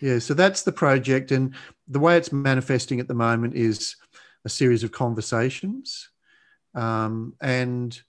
Yeah, 0.00 0.18
so 0.18 0.34
that's 0.34 0.62
the 0.62 0.72
project, 0.72 1.30
and 1.30 1.54
the 1.86 2.00
way 2.00 2.16
it's 2.16 2.32
manifesting 2.32 2.98
at 2.98 3.06
the 3.06 3.14
moment 3.14 3.54
is 3.54 3.94
a 4.44 4.48
series 4.48 4.82
of 4.82 4.90
conversations 4.90 6.10
um, 6.74 7.34
and 7.40 8.00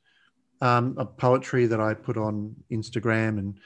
um, 0.62 0.96
a 0.98 1.06
poetry 1.06 1.68
that 1.68 1.80
I 1.80 1.94
put 1.94 2.18
on 2.18 2.56
Instagram, 2.72 3.38
and 3.38 3.60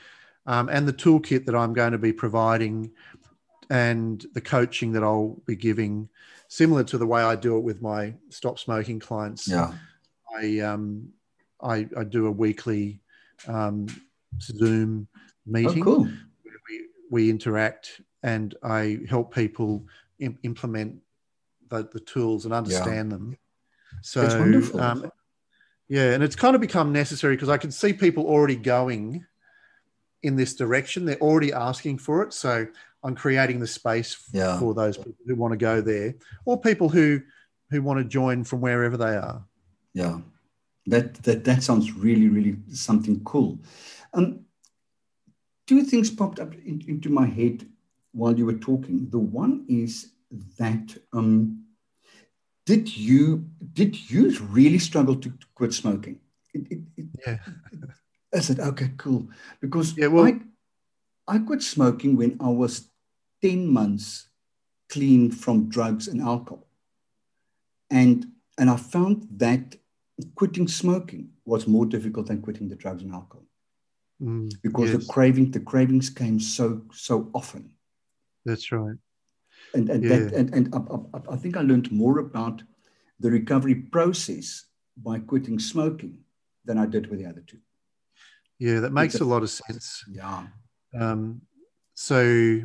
um, 0.46 0.68
and 0.70 0.86
the 0.86 0.94
toolkit 0.94 1.46
that 1.46 1.56
I'm 1.56 1.74
going 1.74 1.94
to 1.94 1.98
be 1.98 2.12
providing, 2.12 2.92
and 3.70 4.26
the 4.34 4.42
coaching 4.42 4.92
that 4.94 5.04
I'll 5.04 5.42
be 5.46 5.56
giving, 5.56 6.10
similar 6.48 6.84
to 6.86 6.98
the 6.98 7.08
way 7.08 7.22
I 7.22 7.36
do 7.36 7.58
it 7.58 7.62
with 7.62 7.82
my 7.82 8.14
stop 8.30 8.60
smoking 8.60 9.00
clients. 9.00 9.48
Yeah. 9.48 9.74
I 10.36 10.60
um, 10.60 11.10
I, 11.62 11.88
I 11.98 12.04
do 12.04 12.28
a 12.28 12.32
weekly 12.32 13.02
um, 13.48 13.88
Zoom 14.42 15.08
meeting 15.46 15.82
Oh, 15.82 15.86
cool. 15.86 16.04
where 16.04 16.56
we, 16.70 16.86
we 17.10 17.30
interact 17.30 18.02
and 18.24 18.56
I 18.64 19.00
help 19.10 19.34
people 19.34 19.86
im- 20.20 20.38
implement 20.44 21.02
the, 21.70 21.90
the 21.92 22.00
tools 22.00 22.46
and 22.46 22.54
understand 22.54 23.12
them. 23.12 23.38
So, 24.02 24.22
That's 24.22 24.36
wonderful. 24.36 24.82
Um, 24.82 25.12
yeah, 25.90 26.14
and 26.14 26.24
it's 26.24 26.36
kind 26.36 26.54
of 26.54 26.62
become 26.62 26.92
necessary 26.92 27.36
because 27.36 27.50
I 27.50 27.58
can 27.58 27.72
see 27.72 27.94
people 27.94 28.26
already 28.26 28.58
going 28.58 29.26
in 30.24 30.36
this 30.36 30.54
direction. 30.54 31.06
They're 31.06 31.18
already 31.18 31.54
asking 31.54 32.00
for 32.00 32.24
it. 32.24 32.34
So 32.34 32.68
I'm 33.04 33.16
creating 33.16 33.60
the 33.60 33.68
space 33.68 34.18
Yeah. 34.34 34.60
for 34.60 34.74
those 34.74 34.98
people 34.98 35.24
who 35.26 35.36
want 35.36 35.54
to 35.54 35.58
go 35.58 35.82
there 35.82 36.16
or 36.46 36.60
people 36.60 36.90
who 36.90 37.22
who 37.70 37.82
want 37.82 38.00
to 38.00 38.06
join 38.06 38.44
from 38.44 38.62
wherever 38.62 38.98
they 38.98 39.16
are. 39.16 39.44
Yeah, 39.94 40.20
that 40.88 41.16
that 41.24 41.44
that 41.44 41.64
sounds 41.64 41.92
really 41.94 42.28
really 42.30 42.58
something 42.72 43.24
cool. 43.24 43.60
Um, 44.14 44.46
two 45.68 45.84
things 45.84 46.10
popped 46.10 46.40
up 46.40 46.54
in, 46.66 46.82
into 46.88 47.10
my 47.10 47.26
head 47.28 47.66
while 48.14 48.38
you 48.38 48.46
were 48.46 48.60
talking. 48.60 49.10
The 49.10 49.20
one 49.20 49.66
is 49.68 50.14
that 50.58 50.98
um, 51.14 51.66
did 52.66 52.96
you 52.98 53.46
did 53.74 54.10
you 54.12 54.38
really 54.52 54.80
struggle 54.80 55.16
to, 55.16 55.30
to 55.30 55.48
quit 55.56 55.74
smoking? 55.74 56.20
It, 56.54 56.68
it, 56.72 56.80
it, 56.98 57.06
Yeah. 57.26 57.38
I 58.36 58.40
said, 58.42 58.60
okay, 58.60 58.92
cool, 58.98 59.28
because 59.62 59.96
Yeah, 59.98 60.08
well- 60.08 60.26
I 60.26 60.40
I 61.28 61.40
quit 61.40 61.62
smoking 61.62 62.16
when 62.16 62.38
I 62.40 62.50
was 62.50 62.90
ten 63.42 63.68
months 63.68 64.30
clean 64.90 65.32
from 65.32 65.70
drugs 65.70 66.08
and 66.08 66.22
alcohol, 66.22 66.68
and 67.90 68.26
and 68.58 68.70
I 68.70 68.78
found 68.78 69.28
that 69.38 69.76
quitting 70.36 70.68
smoking 70.68 71.30
was 71.46 71.68
more 71.68 71.86
difficult 71.86 72.28
than 72.28 72.42
quitting 72.42 72.70
the 72.70 72.76
drugs 72.76 73.04
and 73.04 73.14
alcohol 73.14 73.44
Mm, 74.20 74.50
because 74.64 74.92
yes, 74.92 75.06
the 75.06 75.14
craving 75.14 75.52
the 75.52 75.60
cravings 75.60 76.10
came 76.10 76.40
so 76.40 76.82
so 76.92 77.30
often 77.36 77.70
that's 78.46 78.72
right. 78.72 78.98
and 79.76 79.90
and 79.92 80.04
that, 80.10 80.34
and, 80.34 80.54
and 80.56 80.74
I, 80.74 80.80
I, 81.18 81.34
I 81.34 81.38
think 81.38 81.56
I 81.56 81.62
learned 81.62 81.92
more 81.92 82.18
about 82.18 82.64
the 83.20 83.30
recovery 83.30 83.76
process 83.76 84.66
by 84.98 85.20
quitting 85.20 85.60
smoking 85.60 86.18
than 86.66 86.80
I 86.80 86.88
did 86.88 87.12
with 87.12 87.20
the 87.20 87.28
other 87.30 87.44
two. 87.46 87.60
Yeah, 88.58 88.80
that 88.80 88.92
makes 88.92 89.20
a 89.20 89.26
lot 89.26 89.44
of 89.44 89.52
sense. 89.52 90.04
Yeah, 90.10 90.48
Um, 90.94 91.42
so 91.94 92.62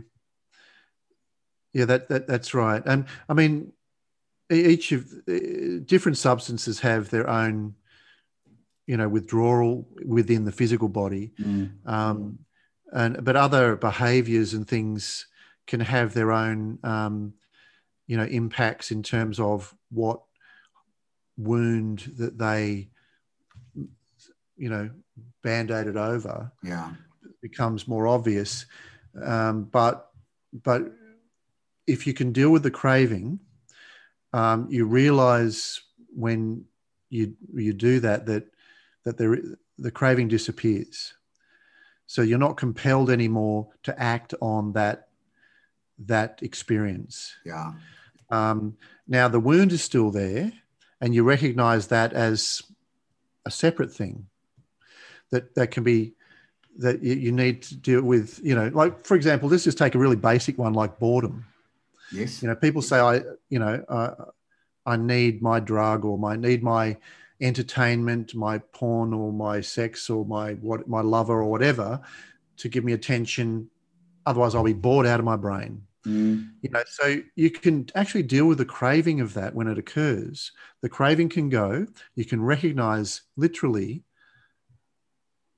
yeah, 1.72 1.86
that, 1.86 2.08
that 2.08 2.26
that's 2.26 2.54
right. 2.54 2.82
And 2.84 3.06
I 3.28 3.34
mean, 3.34 3.72
each 4.50 4.92
of 4.92 5.10
uh, 5.28 5.80
different 5.84 6.18
substances 6.18 6.80
have 6.80 7.08
their 7.10 7.28
own, 7.28 7.74
you 8.86 8.96
know, 8.96 9.08
withdrawal 9.08 9.88
within 10.04 10.44
the 10.44 10.52
physical 10.52 10.88
body, 10.88 11.32
Mm. 11.40 11.70
um, 11.86 12.38
and 12.92 13.24
but 13.24 13.36
other 13.36 13.76
behaviors 13.76 14.52
and 14.52 14.68
things 14.68 15.26
can 15.66 15.80
have 15.80 16.12
their 16.12 16.32
own, 16.32 16.78
um, 16.82 17.32
you 18.06 18.16
know, 18.18 18.24
impacts 18.24 18.90
in 18.90 19.02
terms 19.02 19.40
of 19.40 19.74
what 19.90 20.20
wound 21.38 22.12
that 22.18 22.36
they, 22.36 22.90
you 24.56 24.68
know, 24.68 24.90
band-aided 25.42 25.96
over 25.96 26.52
yeah, 26.62 26.90
becomes 27.42 27.86
more 27.86 28.06
obvious. 28.06 28.64
Um, 29.22 29.64
but 29.64 30.08
but 30.52 30.82
if 31.86 32.06
you 32.06 32.14
can 32.14 32.32
deal 32.32 32.50
with 32.50 32.62
the 32.62 32.70
craving, 32.70 33.40
um, 34.32 34.68
you 34.70 34.86
realize 34.86 35.80
when 36.14 36.64
you 37.10 37.34
you 37.52 37.72
do 37.72 38.00
that 38.00 38.26
that 38.26 38.44
that 39.04 39.18
there, 39.18 39.36
the 39.78 39.90
craving 39.90 40.28
disappears. 40.28 41.14
So 42.06 42.22
you're 42.22 42.38
not 42.38 42.56
compelled 42.56 43.10
anymore 43.10 43.68
to 43.84 43.98
act 44.00 44.34
on 44.40 44.72
that 44.72 45.08
that 46.06 46.40
experience. 46.42 47.34
yeah, 47.44 47.72
Um, 48.30 48.76
now 49.06 49.28
the 49.28 49.40
wound 49.40 49.72
is 49.72 49.82
still 49.82 50.10
there, 50.10 50.52
and 51.00 51.14
you 51.14 51.24
recognize 51.24 51.88
that 51.88 52.12
as 52.12 52.62
a 53.44 53.50
separate 53.50 53.92
thing 53.92 54.26
that 55.30 55.54
that 55.54 55.70
can 55.70 55.82
be 55.82 56.14
that 56.78 57.02
you, 57.02 57.32
need 57.32 57.62
to 57.62 57.76
deal 57.76 58.02
with. 58.02 58.40
You 58.42 58.54
know, 58.54 58.68
like 58.68 59.04
for 59.04 59.14
example, 59.14 59.48
let's 59.48 59.64
just 59.64 59.78
take 59.78 59.94
a 59.94 59.98
really 59.98 60.16
basic 60.16 60.58
one 60.58 60.72
like 60.72 60.98
boredom. 60.98 61.44
yes, 62.12 62.42
You 62.42 62.48
know, 62.48 62.54
people 62.54 62.82
say 62.82 62.98
I, 62.98 63.20
you 63.48 63.58
know, 63.58 63.84
uh, 63.88 64.14
I 64.86 64.96
need 64.96 65.42
my 65.42 65.60
drug 65.60 66.04
or 66.04 66.18
my 66.18 66.36
need 66.36 66.62
my 66.62 66.96
entertainment, 67.40 68.34
my 68.34 68.58
porn 68.58 69.12
or 69.12 69.32
my 69.32 69.60
sex 69.60 70.08
or 70.10 70.24
my 70.24 70.54
what 70.54 70.88
my 70.88 71.00
lover 71.00 71.42
or 71.42 71.50
whatever 71.50 72.00
to 72.58 72.68
give 72.68 72.84
me 72.84 72.92
attention. 72.92 73.68
Otherwise, 74.24 74.54
I'll 74.54 74.64
be 74.64 74.72
bored 74.72 75.06
out 75.06 75.20
of 75.20 75.26
my 75.26 75.36
brain 75.36 75.82
Mm. 76.04 76.54
you 76.62 76.70
know 76.70 76.82
so 76.90 77.18
you 77.36 77.48
can 77.48 77.88
actually 77.94 78.24
deal 78.24 78.46
with 78.46 78.58
the 78.58 78.64
craving 78.64 79.20
of 79.20 79.34
that 79.34 79.54
when 79.54 79.68
it 79.68 79.78
occurs 79.78 80.50
the 80.80 80.88
craving 80.88 81.28
can 81.28 81.48
go 81.48 81.86
you 82.16 82.24
can 82.24 82.42
recognize 82.42 83.22
literally 83.36 84.02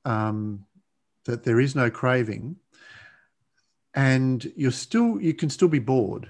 um, 0.05 0.67
that 1.25 1.45
there 1.45 1.61
is 1.61 1.75
no 1.75 1.91
craving 1.91 2.57
and 3.95 4.53
you're 4.57 4.71
still 4.71 5.21
you 5.21 5.35
can 5.35 5.49
still 5.49 5.69
be 5.69 5.79
bored 5.79 6.29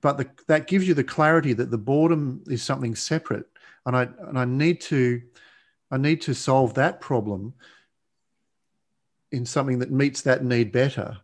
but 0.00 0.18
the, 0.18 0.28
that 0.48 0.66
gives 0.66 0.86
you 0.86 0.94
the 0.94 1.04
clarity 1.04 1.52
that 1.52 1.70
the 1.70 1.78
boredom 1.78 2.42
is 2.46 2.62
something 2.62 2.94
separate 2.94 3.46
and 3.86 3.96
i 3.96 4.02
and 4.28 4.38
i 4.38 4.44
need 4.44 4.80
to 4.80 5.22
i 5.90 5.96
need 5.96 6.20
to 6.20 6.34
solve 6.34 6.74
that 6.74 7.00
problem 7.00 7.54
in 9.32 9.46
something 9.46 9.78
that 9.78 9.90
meets 9.90 10.22
that 10.22 10.44
need 10.44 10.72
better 10.72 11.16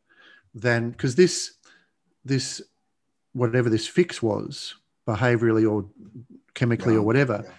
than 0.54 0.90
because 0.90 1.14
this 1.14 1.54
this 2.24 2.62
whatever 3.32 3.68
this 3.68 3.86
fix 3.86 4.22
was 4.22 4.74
behaviorally 5.06 5.68
or 5.68 5.88
chemically 6.54 6.94
Yeah, 6.94 7.00
or 7.00 7.02
whatever 7.02 7.42
yeah. 7.44 7.50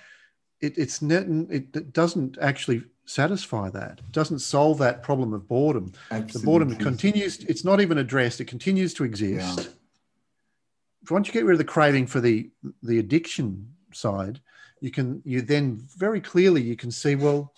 It, 0.64 0.78
it's 0.78 1.02
net, 1.02 1.26
it, 1.50 1.76
it 1.76 1.94
doesn't 1.94 2.38
actually 2.40 2.84
satisfy 3.06 3.70
that 3.70 4.00
it 4.00 4.12
doesn't 4.12 4.40
solve 4.40 4.78
that 4.78 5.04
problem 5.04 5.34
of 5.34 5.46
boredom 5.48 5.92
Absolutely. 6.10 6.40
the 6.40 6.46
boredom 6.46 6.76
continues 6.78 7.40
it's 7.40 7.66
not 7.66 7.82
even 7.82 7.98
addressed 7.98 8.40
it 8.40 8.46
continues 8.46 8.94
to 8.94 9.04
exist 9.04 9.70
once 11.10 11.28
you 11.28 11.34
get 11.34 11.44
rid 11.44 11.54
of 11.54 11.58
the 11.58 11.66
craving 11.66 12.08
for 12.08 12.22
the 12.22 12.50
the 12.82 13.00
addiction 13.00 13.68
side 13.92 14.40
you 14.80 14.90
can 14.90 15.22
you 15.26 15.42
then 15.42 15.86
very 15.98 16.22
clearly 16.22 16.62
you 16.62 16.78
can 16.78 16.92
see 16.92 17.16
well 17.16 17.54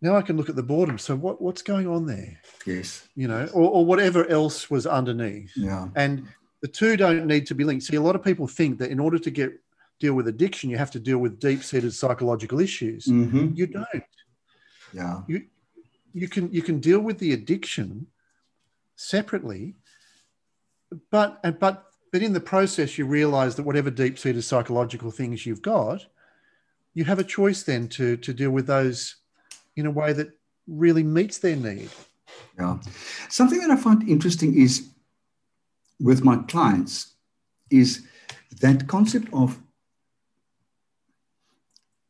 now 0.00 0.16
I 0.16 0.22
can 0.22 0.36
look 0.36 0.48
at 0.48 0.56
the 0.56 0.62
boredom. 0.62 0.98
So 0.98 1.16
what, 1.16 1.42
what's 1.42 1.62
going 1.62 1.88
on 1.88 2.06
there? 2.06 2.38
Yes. 2.64 3.08
You 3.16 3.28
know, 3.28 3.48
or, 3.52 3.68
or 3.70 3.84
whatever 3.84 4.26
else 4.28 4.70
was 4.70 4.86
underneath. 4.86 5.50
Yeah. 5.56 5.88
And 5.96 6.28
the 6.60 6.68
two 6.68 6.96
don't 6.96 7.26
need 7.26 7.46
to 7.46 7.54
be 7.54 7.64
linked. 7.64 7.84
See, 7.84 7.96
a 7.96 8.00
lot 8.00 8.14
of 8.14 8.22
people 8.22 8.46
think 8.46 8.78
that 8.78 8.90
in 8.90 9.00
order 9.00 9.18
to 9.18 9.30
get 9.30 9.52
deal 10.00 10.14
with 10.14 10.28
addiction, 10.28 10.70
you 10.70 10.78
have 10.78 10.90
to 10.92 11.00
deal 11.00 11.18
with 11.18 11.40
deep-seated 11.40 11.92
psychological 11.92 12.60
issues. 12.60 13.06
Mm-hmm. 13.06 13.50
You 13.54 13.66
don't. 13.66 14.04
Yeah. 14.92 15.22
You 15.26 15.46
you 16.14 16.28
can 16.28 16.52
you 16.52 16.62
can 16.62 16.80
deal 16.80 17.00
with 17.00 17.18
the 17.18 17.32
addiction 17.32 18.06
separately, 18.96 19.76
but 21.10 21.40
and 21.44 21.58
but 21.58 21.86
but 22.12 22.22
in 22.22 22.32
the 22.32 22.40
process 22.40 22.96
you 22.96 23.06
realize 23.06 23.56
that 23.56 23.64
whatever 23.64 23.90
deep-seated 23.90 24.42
psychological 24.42 25.10
things 25.10 25.44
you've 25.44 25.62
got, 25.62 26.06
you 26.94 27.04
have 27.04 27.18
a 27.18 27.24
choice 27.24 27.62
then 27.62 27.88
to 27.88 28.16
to 28.18 28.32
deal 28.32 28.50
with 28.50 28.66
those 28.66 29.16
in 29.76 29.86
a 29.86 29.90
way 29.90 30.12
that 30.12 30.30
really 30.66 31.02
meets 31.02 31.38
their 31.38 31.56
need. 31.56 31.90
Yeah. 32.58 32.78
Something 33.28 33.60
that 33.60 33.70
I 33.70 33.76
find 33.76 34.08
interesting 34.08 34.54
is 34.54 34.88
with 36.00 36.24
my 36.24 36.36
clients 36.48 37.14
is 37.70 38.06
that 38.60 38.86
concept 38.86 39.28
of 39.32 39.58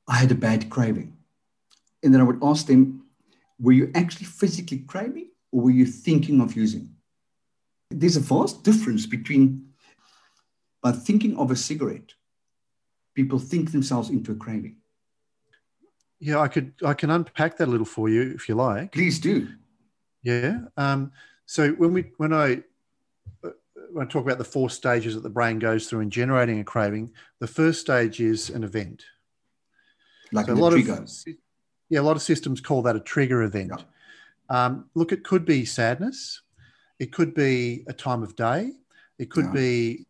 I 0.09 0.17
had 0.17 0.31
a 0.31 0.35
bad 0.35 0.71
craving. 0.71 1.17
And 2.03 2.13
then 2.13 2.21
I 2.21 2.25
would 2.25 2.43
ask 2.43 2.67
them, 2.67 3.05
were 3.61 3.73
you 3.73 3.91
actually 3.95 4.27
physically 4.27 4.79
craving 4.79 5.31
or 5.53 5.63
were 5.63 5.71
you 5.71 5.87
thinking 5.87 6.41
of 6.41 6.57
using? 6.57 6.95
There's 7.91 8.17
a 8.17 8.21
vast 8.21 8.65
difference 8.65 9.07
between 9.07 9.69
by 10.83 10.93
thinking 10.93 11.37
of 11.37 11.51
a 11.51 11.57
cigarette, 11.57 12.15
people 13.15 13.39
think 13.39 13.73
themselves 13.73 14.11
into 14.11 14.33
a 14.33 14.37
craving. 14.37 14.77
Yeah, 16.21 16.41
I 16.41 16.49
could 16.49 16.73
I 16.85 16.95
can 16.95 17.11
unpack 17.11 17.57
that 17.59 17.69
a 17.69 17.71
little 17.71 17.87
for 17.87 18.09
you 18.09 18.33
if 18.35 18.49
you 18.49 18.55
like. 18.55 18.93
Please 18.93 19.19
do. 19.19 19.49
Yeah. 20.23 20.59
Um, 20.77 21.13
so 21.47 21.71
when 21.73 21.93
we 21.93 22.13
when 22.17 22.33
I 22.33 22.63
when 23.93 24.07
I 24.07 24.09
talk 24.09 24.25
about 24.25 24.39
the 24.39 24.45
four 24.45 24.71
stages 24.71 25.15
that 25.15 25.23
the 25.23 25.31
brain 25.31 25.59
goes 25.59 25.89
through 25.89 26.01
in 26.01 26.11
generating 26.11 26.61
a 26.61 26.65
craving, 26.65 27.13
the 27.41 27.47
first 27.47 27.81
stage 27.81 28.21
is 28.21 28.51
an 28.51 28.65
event. 28.65 29.05
Like 30.33 30.47
So 30.47 30.53
a 30.53 30.55
lot 30.55 30.71
trigger. 30.71 30.93
of 30.95 31.11
yeah, 31.89 32.01
a 32.01 32.03
lot 32.03 32.17
of 32.17 32.23
systems 32.23 32.61
call 32.61 32.83
that 32.83 32.97
a 32.97 33.01
trigger 33.01 33.43
event. 33.43 33.73
Um, 34.51 34.87
look, 34.95 35.13
it 35.13 35.25
could 35.25 35.45
be 35.45 35.65
sadness, 35.65 36.43
it 36.99 37.13
could 37.13 37.35
be 37.35 37.85
a 37.87 37.93
time 37.93 38.23
of 38.23 38.37
day, 38.37 38.73
it 39.19 39.31
could 39.31 39.47
Yeah. 39.47 39.53
be 39.53 40.07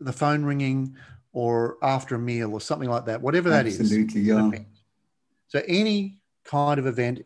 the 0.00 0.12
phone 0.12 0.44
ringing, 0.44 0.96
or 1.32 1.76
after 1.82 2.14
a 2.14 2.18
meal, 2.18 2.52
or 2.52 2.60
something 2.60 2.88
like 2.88 3.04
that. 3.06 3.20
Whatever 3.20 3.50
that 3.50 3.66
is, 3.66 3.80
Absolutely, 3.80 4.30
an 4.30 4.52
yeah. 4.52 4.58
So 5.48 5.62
any 5.66 6.20
kind 6.44 6.78
of 6.78 6.86
event 6.86 7.22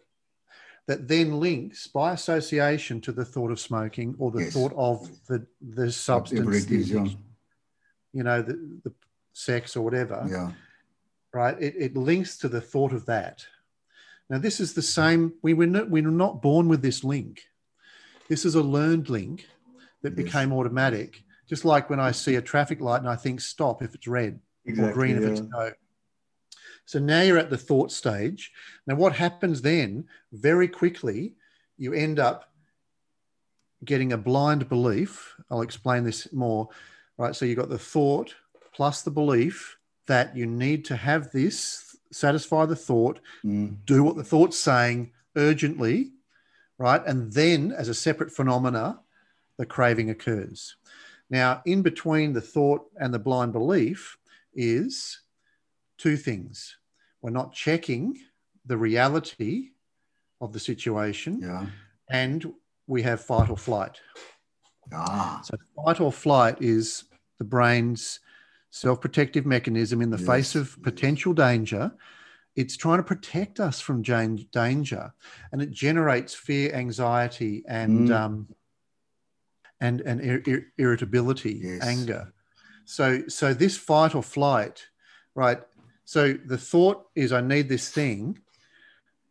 that 0.86 1.06
then 1.06 1.38
links 1.38 1.86
by 1.86 2.12
association 2.12 3.00
to 3.02 3.12
the 3.12 3.24
thought 3.24 3.50
of 3.50 3.60
smoking 3.60 4.14
or 4.18 4.30
the 4.30 4.44
Yes. 4.44 4.52
thought 4.52 4.72
of 4.76 5.08
the 5.26 5.46
the 5.60 5.90
substance, 5.92 6.66
is, 6.70 6.90
yeah. 6.90 7.06
you 8.12 8.22
know, 8.22 8.42
the, 8.42 8.54
the 8.84 8.92
sex 9.32 9.76
or 9.76 9.82
whatever 9.82 10.24
Yeah. 10.28 10.52
Right? 11.32 11.56
It, 11.60 11.74
it 11.78 11.96
links 11.96 12.38
to 12.38 12.48
the 12.48 12.60
thought 12.60 12.92
of 12.92 13.06
that. 13.06 13.44
Now, 14.30 14.38
this 14.38 14.60
is 14.60 14.74
the 14.74 14.82
same. 14.82 15.34
We 15.42 15.54
were 15.54 15.66
not, 15.66 15.90
we 15.90 16.02
were 16.02 16.10
not 16.10 16.42
born 16.42 16.68
with 16.68 16.82
this 16.82 17.04
link. 17.04 17.42
This 18.28 18.44
is 18.44 18.54
a 18.54 18.62
learned 18.62 19.10
link 19.10 19.46
that 20.02 20.16
Yes. 20.16 20.24
became 20.24 20.52
automatic. 20.52 21.22
Just 21.48 21.64
like 21.64 21.90
when 21.90 22.00
I 22.00 22.12
see 22.12 22.36
a 22.36 22.42
traffic 22.42 22.80
light 22.80 23.00
and 23.00 23.08
I 23.08 23.16
think 23.16 23.40
stop 23.40 23.82
if 23.82 23.94
it's 23.94 24.06
red 24.06 24.40
or 24.78 24.92
green 24.92 25.16
if 25.16 25.24
it's 25.24 25.40
no. 25.40 25.72
So 26.86 26.98
now 26.98 27.22
you're 27.22 27.38
at 27.38 27.50
the 27.50 27.58
thought 27.58 27.92
stage. 27.92 28.50
Now, 28.86 28.94
what 28.94 29.14
happens 29.14 29.60
then? 29.62 30.06
Very 30.32 30.66
quickly, 30.68 31.34
you 31.76 31.92
end 31.92 32.18
up 32.18 32.50
getting 33.84 34.12
a 34.12 34.18
blind 34.18 34.68
belief. 34.68 35.34
I'll 35.50 35.62
explain 35.62 36.04
this 36.04 36.32
more. 36.32 36.68
Right. 37.18 37.36
So 37.36 37.44
you've 37.44 37.58
got 37.58 37.68
the 37.68 37.78
thought 37.78 38.34
plus 38.72 39.02
the 39.02 39.10
belief 39.10 39.76
that 40.06 40.36
you 40.36 40.46
need 40.46 40.84
to 40.86 40.96
have 40.96 41.30
this, 41.32 41.96
satisfy 42.10 42.66
the 42.66 42.76
thought, 42.76 43.20
Mm. 43.44 43.84
do 43.86 44.02
what 44.02 44.16
the 44.16 44.24
thought's 44.24 44.58
saying 44.58 45.12
urgently, 45.36 46.12
right? 46.78 47.02
And 47.06 47.32
then, 47.32 47.72
as 47.72 47.88
a 47.88 47.94
separate 47.94 48.32
phenomena, 48.32 49.00
the 49.58 49.66
craving 49.66 50.10
occurs. 50.10 50.76
Now, 51.30 51.62
in 51.64 51.82
between 51.82 52.32
the 52.32 52.40
thought 52.40 52.90
and 53.00 53.14
the 53.14 53.18
blind 53.18 53.52
belief 53.52 54.18
is 54.54 55.20
two 55.98 56.16
things. 56.16 56.76
We're 57.22 57.30
not 57.30 57.52
checking 57.54 58.18
the 58.66 58.76
reality 58.76 59.70
of 60.40 60.52
the 60.52 60.60
situation, 60.60 61.40
Yeah. 61.40 61.66
and 62.10 62.52
we 62.86 63.02
have 63.02 63.20
fight 63.24 63.48
or 63.48 63.56
flight. 63.56 64.00
Ah. 64.92 65.40
So, 65.44 65.56
fight 65.76 66.00
or 66.00 66.12
flight 66.12 66.60
is 66.60 67.04
the 67.38 67.44
brain's 67.44 68.20
self 68.72 69.00
protective 69.02 69.44
mechanism 69.46 70.00
in 70.00 70.10
the 70.10 70.16
Yes, 70.16 70.26
face 70.26 70.54
of 70.54 70.82
potential 70.82 71.34
danger. 71.34 71.92
It's 72.56 72.76
trying 72.76 72.98
to 72.98 73.02
protect 73.04 73.60
us 73.60 73.80
from 73.80 74.02
danger 74.02 75.12
and 75.52 75.62
it 75.62 75.70
generates 75.70 76.34
fear, 76.34 76.72
anxiety, 76.74 77.62
and, 77.68 78.08
Mm. 78.08 78.14
um, 78.14 78.48
and, 79.80 80.00
and 80.00 80.20
ir- 80.22 80.42
ir- 80.46 80.66
irritability, 80.78 81.60
Yes. 81.62 81.82
anger. 81.82 82.32
So, 82.86 83.26
so 83.28 83.52
this 83.54 83.76
fight 83.76 84.14
or 84.14 84.22
flight, 84.22 84.86
right? 85.34 85.60
So 86.04 86.32
the 86.32 86.58
thought 86.58 87.06
is, 87.14 87.30
I 87.32 87.40
need 87.42 87.68
this 87.68 87.90
thing. 87.90 88.38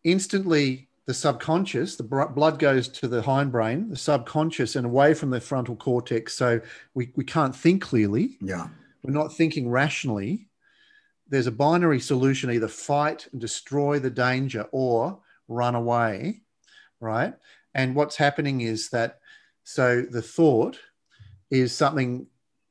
Instantly, 0.04 0.88
the 1.08 1.14
subconscious, 1.16 1.96
the 1.96 2.04
blood 2.04 2.60
goes 2.60 2.88
to 2.90 3.08
the 3.08 3.22
hindbrain, 3.24 3.90
the 3.90 3.96
subconscious, 3.98 4.76
and 4.76 4.86
away 4.86 5.14
from 5.16 5.32
the 5.32 5.42
frontal 5.42 5.76
cortex. 5.76 6.34
So 6.36 6.62
we, 6.94 7.12
we 7.16 7.24
can't 7.24 7.56
think 7.56 7.82
clearly. 7.82 8.38
Yeah. 8.40 8.68
We're 9.04 9.12
not 9.14 9.34
thinking 9.34 9.70
rationally. 9.70 10.48
There's 11.28 11.48
a 11.48 11.52
binary 11.52 12.00
solution 12.00 12.52
either 12.52 12.68
fight 12.68 13.28
and 13.32 13.40
destroy 13.42 14.00
the 14.00 14.10
danger 14.10 14.68
or 14.72 15.20
run 15.48 15.76
away, 15.76 16.42
right? 17.00 17.34
And 17.74 17.96
what's 17.96 18.16
happening 18.18 18.62
is 18.62 18.90
that 18.90 19.20
so 19.64 20.02
the 20.02 20.22
thought 20.22 20.78
is 21.50 21.74
something 21.76 22.28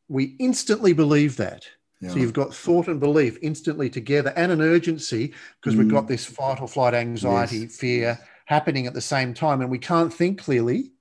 we 0.09 0.37
instantly 0.39 0.93
believe 0.93 1.37
that. 1.37 1.65
Yeah. 2.01 2.11
So 2.11 2.19
you've 2.19 2.33
got 2.33 2.55
thought 2.55 2.89
and 2.89 2.99
belief 3.01 3.39
instantly 3.43 3.91
together 3.91 4.33
and 4.37 4.51
an 4.53 4.61
urgency 4.61 5.33
because 5.61 5.77
we've 5.77 5.87
Mm. 5.87 5.91
got 5.93 6.09
this 6.09 6.25
fight 6.25 6.61
or 6.61 6.69
flight 6.69 6.95
anxiety, 6.95 7.59
Yes. 7.61 7.77
fear 7.77 8.19
happening 8.47 8.87
at 8.87 8.95
the 8.95 9.01
same 9.01 9.35
time 9.35 9.61
and 9.61 9.71
we 9.71 9.79
can't 9.79 10.13
think 10.13 10.39
clearly. 10.41 10.93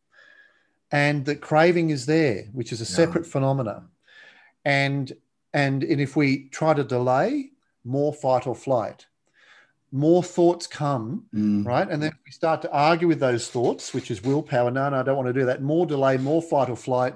And 0.91 1.25
the 1.25 1.35
craving 1.35 1.89
is 1.89 2.05
there, 2.05 2.43
which 2.51 2.71
is 2.71 2.81
a 2.81 2.83
Yeah. 2.83 2.95
separate 2.95 3.25
phenomena. 3.25 3.87
And 4.65 5.11
and 5.53 5.83
and 5.83 6.01
if 6.01 6.15
we 6.15 6.49
try 6.49 6.73
to 6.73 6.83
delay, 6.83 7.51
more 7.83 8.13
fight 8.13 8.45
or 8.47 8.55
flight. 8.55 9.05
More 9.91 10.21
thoughts 10.21 10.67
come, 10.67 11.25
Mm. 11.33 11.65
right? 11.65 11.89
And 11.89 12.03
then 12.03 12.11
we 12.23 12.31
start 12.31 12.61
to 12.61 12.71
argue 12.71 13.07
with 13.07 13.19
those 13.19 13.49
thoughts, 13.49 13.91
which 13.93 14.11
is 14.11 14.21
willpower. 14.23 14.69
No, 14.69 14.87
no, 14.89 14.99
I 14.99 15.03
don't 15.03 15.15
want 15.17 15.27
to 15.27 15.33
do 15.33 15.45
that. 15.47 15.63
More 15.63 15.87
delay, 15.87 16.17
more 16.17 16.43
fight 16.43 16.69
or 16.69 16.75
flight. 16.75 17.15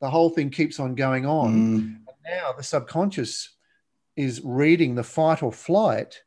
The 0.00 0.10
whole 0.10 0.30
thing 0.30 0.50
keeps 0.50 0.78
on 0.78 0.94
going 0.94 1.26
on 1.26 1.54
Mm. 1.54 1.96
now 2.24 2.52
the 2.52 2.62
subconscious 2.62 3.50
is 4.16 4.40
reading 4.44 4.94
the 4.94 5.02
fight 5.02 5.42
or 5.42 5.50
flight 5.52 6.22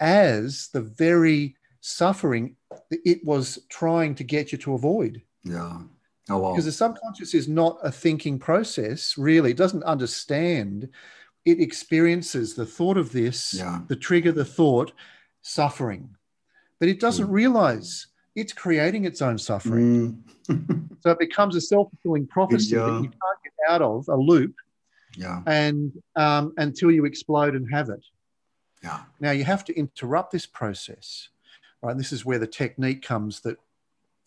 as 0.00 0.68
the 0.72 0.80
very 0.80 1.56
suffering 1.80 2.56
that 2.90 3.00
it 3.04 3.22
was 3.24 3.58
trying 3.68 4.14
to 4.14 4.24
get 4.24 4.52
you 4.52 4.58
to 4.58 4.72
avoid. 4.72 5.20
Yeah. 5.44 5.82
Oh 6.28 6.38
wow. 6.38 6.52
Because 6.52 6.64
the 6.64 6.72
subconscious 6.72 7.34
is 7.34 7.48
not 7.48 7.78
a 7.82 7.90
thinking 7.92 8.38
process, 8.38 9.16
really. 9.16 9.52
It 9.52 9.56
doesn't 9.56 9.84
understand. 9.84 10.88
It 11.44 11.60
experiences 11.60 12.54
the 12.54 12.66
thought 12.66 12.96
of 12.96 13.12
this, 13.12 13.54
Yeah. 13.54 13.80
the 13.86 13.94
trigger, 13.96 14.32
the 14.32 14.44
thought, 14.44 14.92
suffering. 15.42 16.16
But 16.80 16.88
it 16.88 16.98
doesn't 17.00 17.30
realize 17.30 18.08
it's 18.34 18.52
creating 18.52 19.04
its 19.04 19.22
own 19.22 19.38
suffering. 19.38 20.22
Mm. 20.48 20.82
So 21.02 21.12
it 21.12 21.20
becomes 21.20 21.54
a 21.54 21.60
self 21.60 21.88
fulfilling 21.90 22.26
prophecy 22.26 22.74
Yeah. 22.74 22.86
that 22.86 23.02
you 23.02 23.08
can't 23.08 23.42
get 23.44 23.52
out 23.70 23.80
of, 23.82 24.08
a 24.08 24.16
loop, 24.16 24.54
Yeah. 25.16 25.40
and 25.46 25.92
um, 26.16 26.52
until 26.56 26.90
you 26.90 27.04
explode 27.04 27.54
and 27.54 27.70
have 27.72 27.90
it. 27.90 28.04
Yeah. 28.82 29.04
Now 29.20 29.30
you 29.30 29.44
have 29.44 29.64
to 29.66 29.74
interrupt 29.76 30.32
this 30.32 30.46
process, 30.46 31.28
right? 31.80 31.96
This 31.96 32.12
is 32.12 32.24
where 32.24 32.40
the 32.40 32.46
technique 32.48 33.02
comes 33.02 33.40
that 33.42 33.58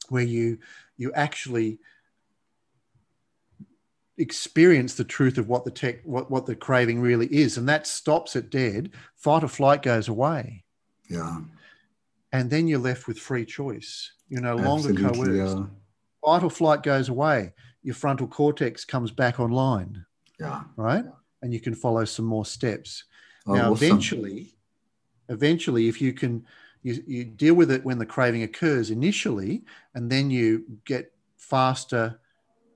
where 0.07 0.23
you 0.23 0.59
you 0.99 1.11
actually 1.13 1.79
experience 4.17 4.95
the 4.95 5.03
truth 5.05 5.37
of 5.37 5.47
what 5.47 5.63
the 5.63 5.71
tech 5.71 6.01
what, 6.03 6.29
what 6.29 6.45
the 6.45 6.55
craving 6.55 6.99
really 6.99 7.27
is, 7.27 7.57
and 7.57 7.67
that 7.69 7.87
stops 7.87 8.35
it 8.35 8.49
dead. 8.49 8.91
Fight 9.15 9.43
or 9.43 9.47
flight 9.47 9.81
goes 9.81 10.07
away, 10.09 10.65
Yeah. 11.09 11.41
and 12.33 12.49
then 12.49 12.67
you're 12.67 12.79
left 12.79 13.07
with 13.07 13.17
free 13.17 13.45
choice. 13.45 14.11
You're 14.27 14.41
no 14.41 14.57
longer 14.57 14.89
Absolutely. 14.89 15.37
coerced. 15.39 15.57
Yeah. 15.57 15.65
Fight 16.23 16.43
or 16.43 16.51
flight 16.51 16.83
goes 16.83 17.07
away. 17.09 17.53
Your 17.81 17.95
frontal 17.95 18.27
cortex 18.27 18.83
comes 18.83 19.09
back 19.09 19.39
online, 19.39 20.05
Yeah. 20.37 20.63
right? 20.75 21.05
And 21.41 21.53
you 21.53 21.61
can 21.61 21.73
follow 21.73 22.03
some 22.03 22.25
more 22.25 22.45
steps. 22.45 23.05
Oh, 23.47 23.53
now 23.53 23.71
awesome. 23.71 23.85
eventually 23.87 24.53
eventually 25.29 25.87
if 25.87 26.01
you 26.01 26.11
can 26.11 26.43
you, 26.83 27.03
you 27.05 27.25
deal 27.25 27.53
with 27.55 27.71
it 27.71 27.83
when 27.83 27.97
the 27.97 28.05
craving 28.05 28.43
occurs 28.43 28.89
initially, 28.89 29.63
and 29.95 30.09
then 30.09 30.31
you 30.31 30.65
get 30.85 31.11
faster 31.37 32.19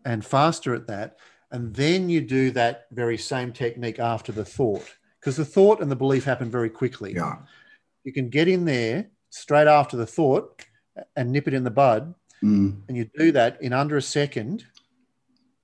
and 0.05 0.25
faster 0.25 0.73
at 0.73 0.87
that. 0.87 1.17
And 1.51 1.73
then 1.73 2.09
you 2.09 2.21
do 2.21 2.51
that 2.51 2.87
very 2.91 3.17
same 3.17 3.53
technique 3.53 3.99
after 3.99 4.31
the 4.31 4.45
thought, 4.45 4.95
because 5.19 5.37
the 5.37 5.45
thought 5.45 5.81
and 5.81 5.91
the 5.91 5.95
belief 5.95 6.23
happen 6.23 6.49
very 6.49 6.69
quickly. 6.69 7.13
Yeah. 7.13 7.37
You 8.03 8.11
can 8.11 8.29
get 8.29 8.47
in 8.47 8.65
there 8.65 9.09
straight 9.29 9.67
after 9.67 9.95
the 9.95 10.05
thought 10.05 10.65
and 11.15 11.31
nip 11.31 11.47
it 11.47 11.53
in 11.53 11.63
the 11.63 11.71
bud. 11.71 12.13
Mm. 12.43 12.81
And 12.87 12.97
you 12.97 13.09
do 13.17 13.31
that 13.31 13.61
in 13.61 13.71
under 13.71 13.95
a 13.97 14.01
second, 14.01 14.65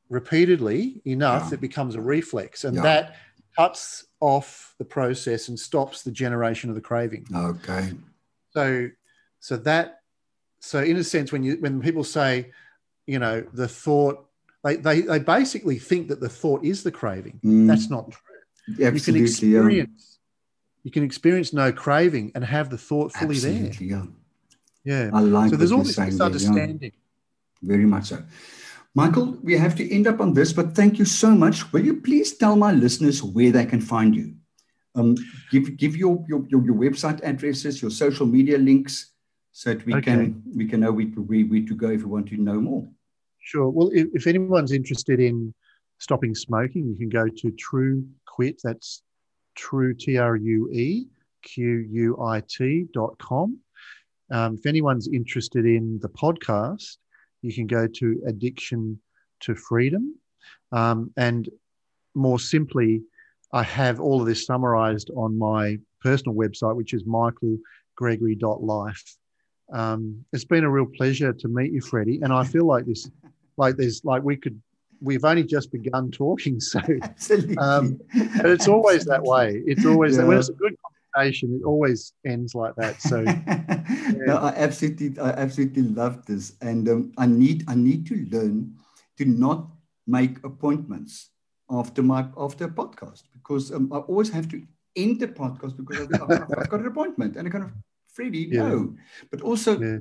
repeatedly 0.09 1.01
enough 1.05 1.43
Yeah. 1.43 1.49
that 1.49 1.61
becomes 1.61 1.95
a 1.95 2.01
reflex. 2.01 2.63
And 2.63 2.75
Yeah. 2.77 2.83
that 2.83 3.15
cuts 3.57 4.05
off 4.21 4.75
the 4.77 4.85
process 4.85 5.49
and 5.49 5.59
stops 5.59 6.03
the 6.03 6.11
generation 6.11 6.69
of 6.69 6.75
the 6.75 6.81
craving. 6.81 7.27
Okay. 7.33 7.93
So, 8.59 8.89
so 9.39 9.55
that, 9.57 10.01
so 10.59 10.79
in 10.79 10.97
a 10.97 11.03
sense, 11.03 11.31
when 11.31 11.43
you 11.43 11.53
when 11.61 11.81
people 11.81 12.03
say, 12.03 12.51
you 13.07 13.19
know, 13.23 13.37
the 13.53 13.69
thought, 13.69 14.25
they 14.65 14.75
they, 14.75 15.01
they 15.01 15.19
basically 15.19 15.79
think 15.79 16.09
that 16.09 16.19
the 16.19 16.27
thought 16.41 16.61
is 16.65 16.83
the 16.83 16.91
craving. 16.91 17.39
Mm. 17.45 17.67
That's 17.69 17.89
not 17.89 18.11
true. 18.11 18.21
Absolutely, 18.67 18.83
You 18.83 18.89
can 18.89 18.95
Absolutely. 18.95 19.21
yeah. 19.21 19.59
experience, 19.61 20.19
you 20.83 20.91
can 20.91 21.03
experience 21.03 21.53
no 21.53 21.71
craving 21.71 22.33
and 22.35 22.43
have 22.43 22.69
the 22.69 22.77
thought 22.77 23.13
fully 23.13 23.37
Absolutely. 23.37 23.87
Yeah. 23.87 24.03
there. 24.83 25.05
Yeah. 25.05 25.17
I 25.17 25.21
like 25.21 25.51
So 25.51 25.55
there's 25.55 25.71
all 25.71 25.83
this 25.83 25.95
there, 25.95 26.75
yeah. 26.81 26.89
Very 27.61 27.85
much 27.85 28.05
so. 28.11 28.23
Michael, 28.93 29.37
we 29.41 29.53
have 29.57 29.75
to 29.75 29.83
end 29.95 30.05
up 30.07 30.19
on 30.19 30.33
this, 30.33 30.51
but 30.51 30.75
thank 30.75 30.99
you 30.99 31.05
so 31.05 31.29
much. 31.31 31.71
Will 31.71 31.85
you 31.85 32.01
please 32.01 32.35
tell 32.35 32.55
my 32.55 32.71
listeners 32.73 33.23
where 33.23 33.51
they 33.51 33.65
can 33.65 33.81
find 33.81 34.15
you? 34.15 34.35
Um, 34.99 35.15
give 35.51 35.77
give 35.77 35.95
your, 35.95 36.25
your 36.27 36.45
your 36.49 36.65
your 36.65 36.75
website 36.75 37.19
addresses, 37.23 37.81
your 37.81 37.91
social 37.91 38.25
media 38.25 38.57
links, 38.57 39.13
so 39.51 39.73
that 39.73 39.85
we 39.85 39.93
Okay. 39.95 40.11
can 40.11 40.43
we 40.55 40.65
can 40.65 40.79
know 40.81 40.91
where, 40.91 41.05
where, 41.05 41.45
where 41.45 41.65
to 41.65 41.75
go 41.75 41.89
if 41.89 42.01
we 42.03 42.09
want 42.09 42.27
to 42.29 42.37
know 42.37 42.59
more. 42.59 42.87
Sure. 43.39 43.69
Well, 43.69 43.89
if, 43.93 44.07
if 44.13 44.27
anyone's 44.27 44.71
interested 44.71 45.19
in 45.19 45.53
stopping 45.99 46.35
smoking, 46.35 46.87
you 46.89 46.95
can 46.95 47.09
go 47.09 47.27
to 47.27 47.51
True 47.51 48.05
Quit. 48.25 48.59
That's 48.63 49.01
True 49.55 49.93
T 49.93 50.17
R 50.17 50.35
U 50.35 50.69
E 50.71 51.07
Q 51.43 51.85
U 52.05 52.21
I 52.21 52.41
T 52.41 52.85
dot 52.93 53.17
com. 53.17 53.57
Um, 54.31 54.55
if 54.55 54.65
anyone's 54.65 55.07
interested 55.07 55.65
in 55.65 55.99
the 56.01 56.09
podcast, 56.09 56.97
you 57.41 57.51
can 57.53 57.67
go 57.67 57.87
to 57.87 58.21
Addiction 58.27 58.99
to 59.41 59.55
Freedom. 59.55 60.15
Um, 60.71 61.11
and 61.17 61.49
more 62.13 62.39
simply, 62.39 63.01
I 63.51 63.63
have 63.63 63.99
all 63.99 64.21
of 64.21 64.27
this 64.27 64.45
summarized 64.45 65.09
on 65.15 65.37
my 65.37 65.77
personal 66.01 66.35
website, 66.35 66.75
which 66.75 66.93
is 66.93 67.03
michaelgregory.life. 67.05 69.17
Um, 69.71 70.25
it's 70.33 70.45
been 70.45 70.63
a 70.63 70.69
real 70.69 70.85
pleasure 70.85 71.33
to 71.33 71.47
meet 71.47 71.71
you, 71.71 71.81
Freddie. 71.81 72.19
And 72.21 72.33
I 72.33 72.43
feel 72.43 72.65
like 72.65 72.85
this, 72.85 73.09
like 73.57 73.75
there's 73.75 74.05
like 74.05 74.23
we 74.23 74.35
could, 74.35 74.61
we've 75.01 75.25
only 75.25 75.43
just 75.43 75.71
begun 75.71 76.11
talking. 76.11 76.59
So, 76.69 76.79
Absolutely. 77.01 77.57
Um, 77.57 77.99
but 78.37 78.47
it's 78.47 78.67
always 78.67 79.05
that 79.05 79.23
way. 79.23 79.61
It's 79.65 79.85
always 79.85 80.17
that 80.17 80.27
when 80.27 80.37
it's 80.37 80.49
a 80.49 80.53
good 80.53 80.75
conversation, 81.15 81.59
it 81.61 81.65
always 81.65 82.13
ends 82.25 82.53
like 82.53 82.75
that. 82.75 83.01
So, 83.01 83.21
no, 84.25 84.37
I 84.37 84.53
absolutely, 84.55 85.19
I 85.19 85.31
absolutely 85.31 85.83
love 85.83 86.25
this, 86.25 86.53
and 86.61 86.87
um, 86.89 87.11
I 87.17 87.25
need, 87.25 87.63
I 87.67 87.75
need 87.75 88.05
to 88.07 88.15
learn 88.31 88.75
to 89.17 89.25
not 89.25 89.67
make 90.07 90.43
appointments 90.43 91.29
after 91.69 92.01
my 92.03 92.27
after 92.37 92.65
a 92.65 92.69
podcast 92.69 93.23
because 93.33 93.71
um, 93.71 93.91
I 93.93 93.97
always 93.97 94.29
have 94.29 94.47
to 94.49 94.61
end 94.95 95.19
the 95.19 95.27
podcast 95.27 95.77
because 95.77 96.07
I've, 96.13 96.21
I've, 96.21 96.57
I've 96.57 96.69
got 96.69 96.79
an 96.79 96.87
appointment, 96.87 97.35
and 97.35 97.47
I 97.47 97.51
kind 97.51 97.63
of, 97.63 97.71
Freddie, 98.07 98.49
Yeah. 98.51 98.67
no, 98.67 98.95
but 99.31 99.41
also. 99.41 99.79
Yeah. 99.79 99.97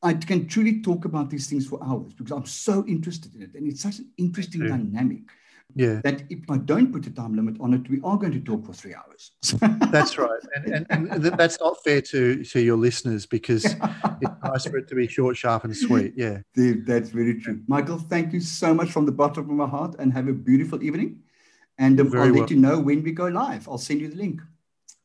I 0.00 0.14
can 0.14 0.46
truly 0.46 0.80
talk 0.80 1.06
about 1.06 1.28
these 1.28 1.48
things 1.50 1.66
for 1.66 1.82
hours 1.82 2.12
because 2.12 2.30
I'm 2.30 2.46
so 2.46 2.84
interested 2.86 3.34
in 3.34 3.42
it, 3.42 3.54
and 3.54 3.66
it's 3.66 3.82
such 3.82 3.98
an 3.98 4.08
interesting 4.16 4.60
too. 4.60 4.68
dynamic 4.68 5.22
yeah, 5.74 6.00
that 6.02 6.22
if 6.30 6.50
I 6.50 6.56
don't 6.58 6.92
put 6.92 7.06
a 7.06 7.10
time 7.10 7.36
limit 7.36 7.56
on 7.60 7.74
it, 7.74 7.88
we 7.88 8.00
are 8.02 8.16
going 8.16 8.32
to 8.32 8.40
talk 8.40 8.64
for 8.64 8.72
three 8.72 8.94
hours. 8.94 9.32
that's 9.92 10.18
right. 10.18 10.40
And, 10.54 10.86
and, 10.90 11.08
and 11.08 11.24
that's 11.24 11.60
not 11.60 11.76
fair 11.84 12.00
to, 12.02 12.42
to 12.42 12.60
your 12.60 12.76
listeners 12.76 13.26
because 13.26 13.64
it's 14.20 14.32
nice 14.44 14.66
for 14.66 14.78
it 14.78 14.88
to 14.88 14.94
be 14.94 15.06
short, 15.06 15.36
sharp, 15.36 15.64
and 15.64 15.76
sweet. 15.76 16.14
Yeah. 16.16 16.38
Dude, 16.54 16.86
that's 16.86 17.10
very 17.10 17.40
true. 17.40 17.60
Michael, 17.68 17.98
thank 17.98 18.32
you 18.32 18.40
so 18.40 18.72
much 18.72 18.90
from 18.90 19.06
the 19.06 19.12
bottom 19.12 19.50
of 19.50 19.56
my 19.56 19.66
heart 19.66 19.96
and 19.98 20.12
have 20.12 20.28
a 20.28 20.32
beautiful 20.32 20.82
evening. 20.82 21.22
And 21.78 22.00
um, 22.00 22.12
I'll 22.14 22.26
let 22.26 22.34
well. 22.34 22.50
you 22.50 22.56
know 22.56 22.80
when 22.80 23.02
we 23.02 23.12
go 23.12 23.26
live. 23.26 23.68
I'll 23.68 23.78
send 23.78 24.00
you 24.00 24.08
the 24.08 24.16
link. 24.16 24.40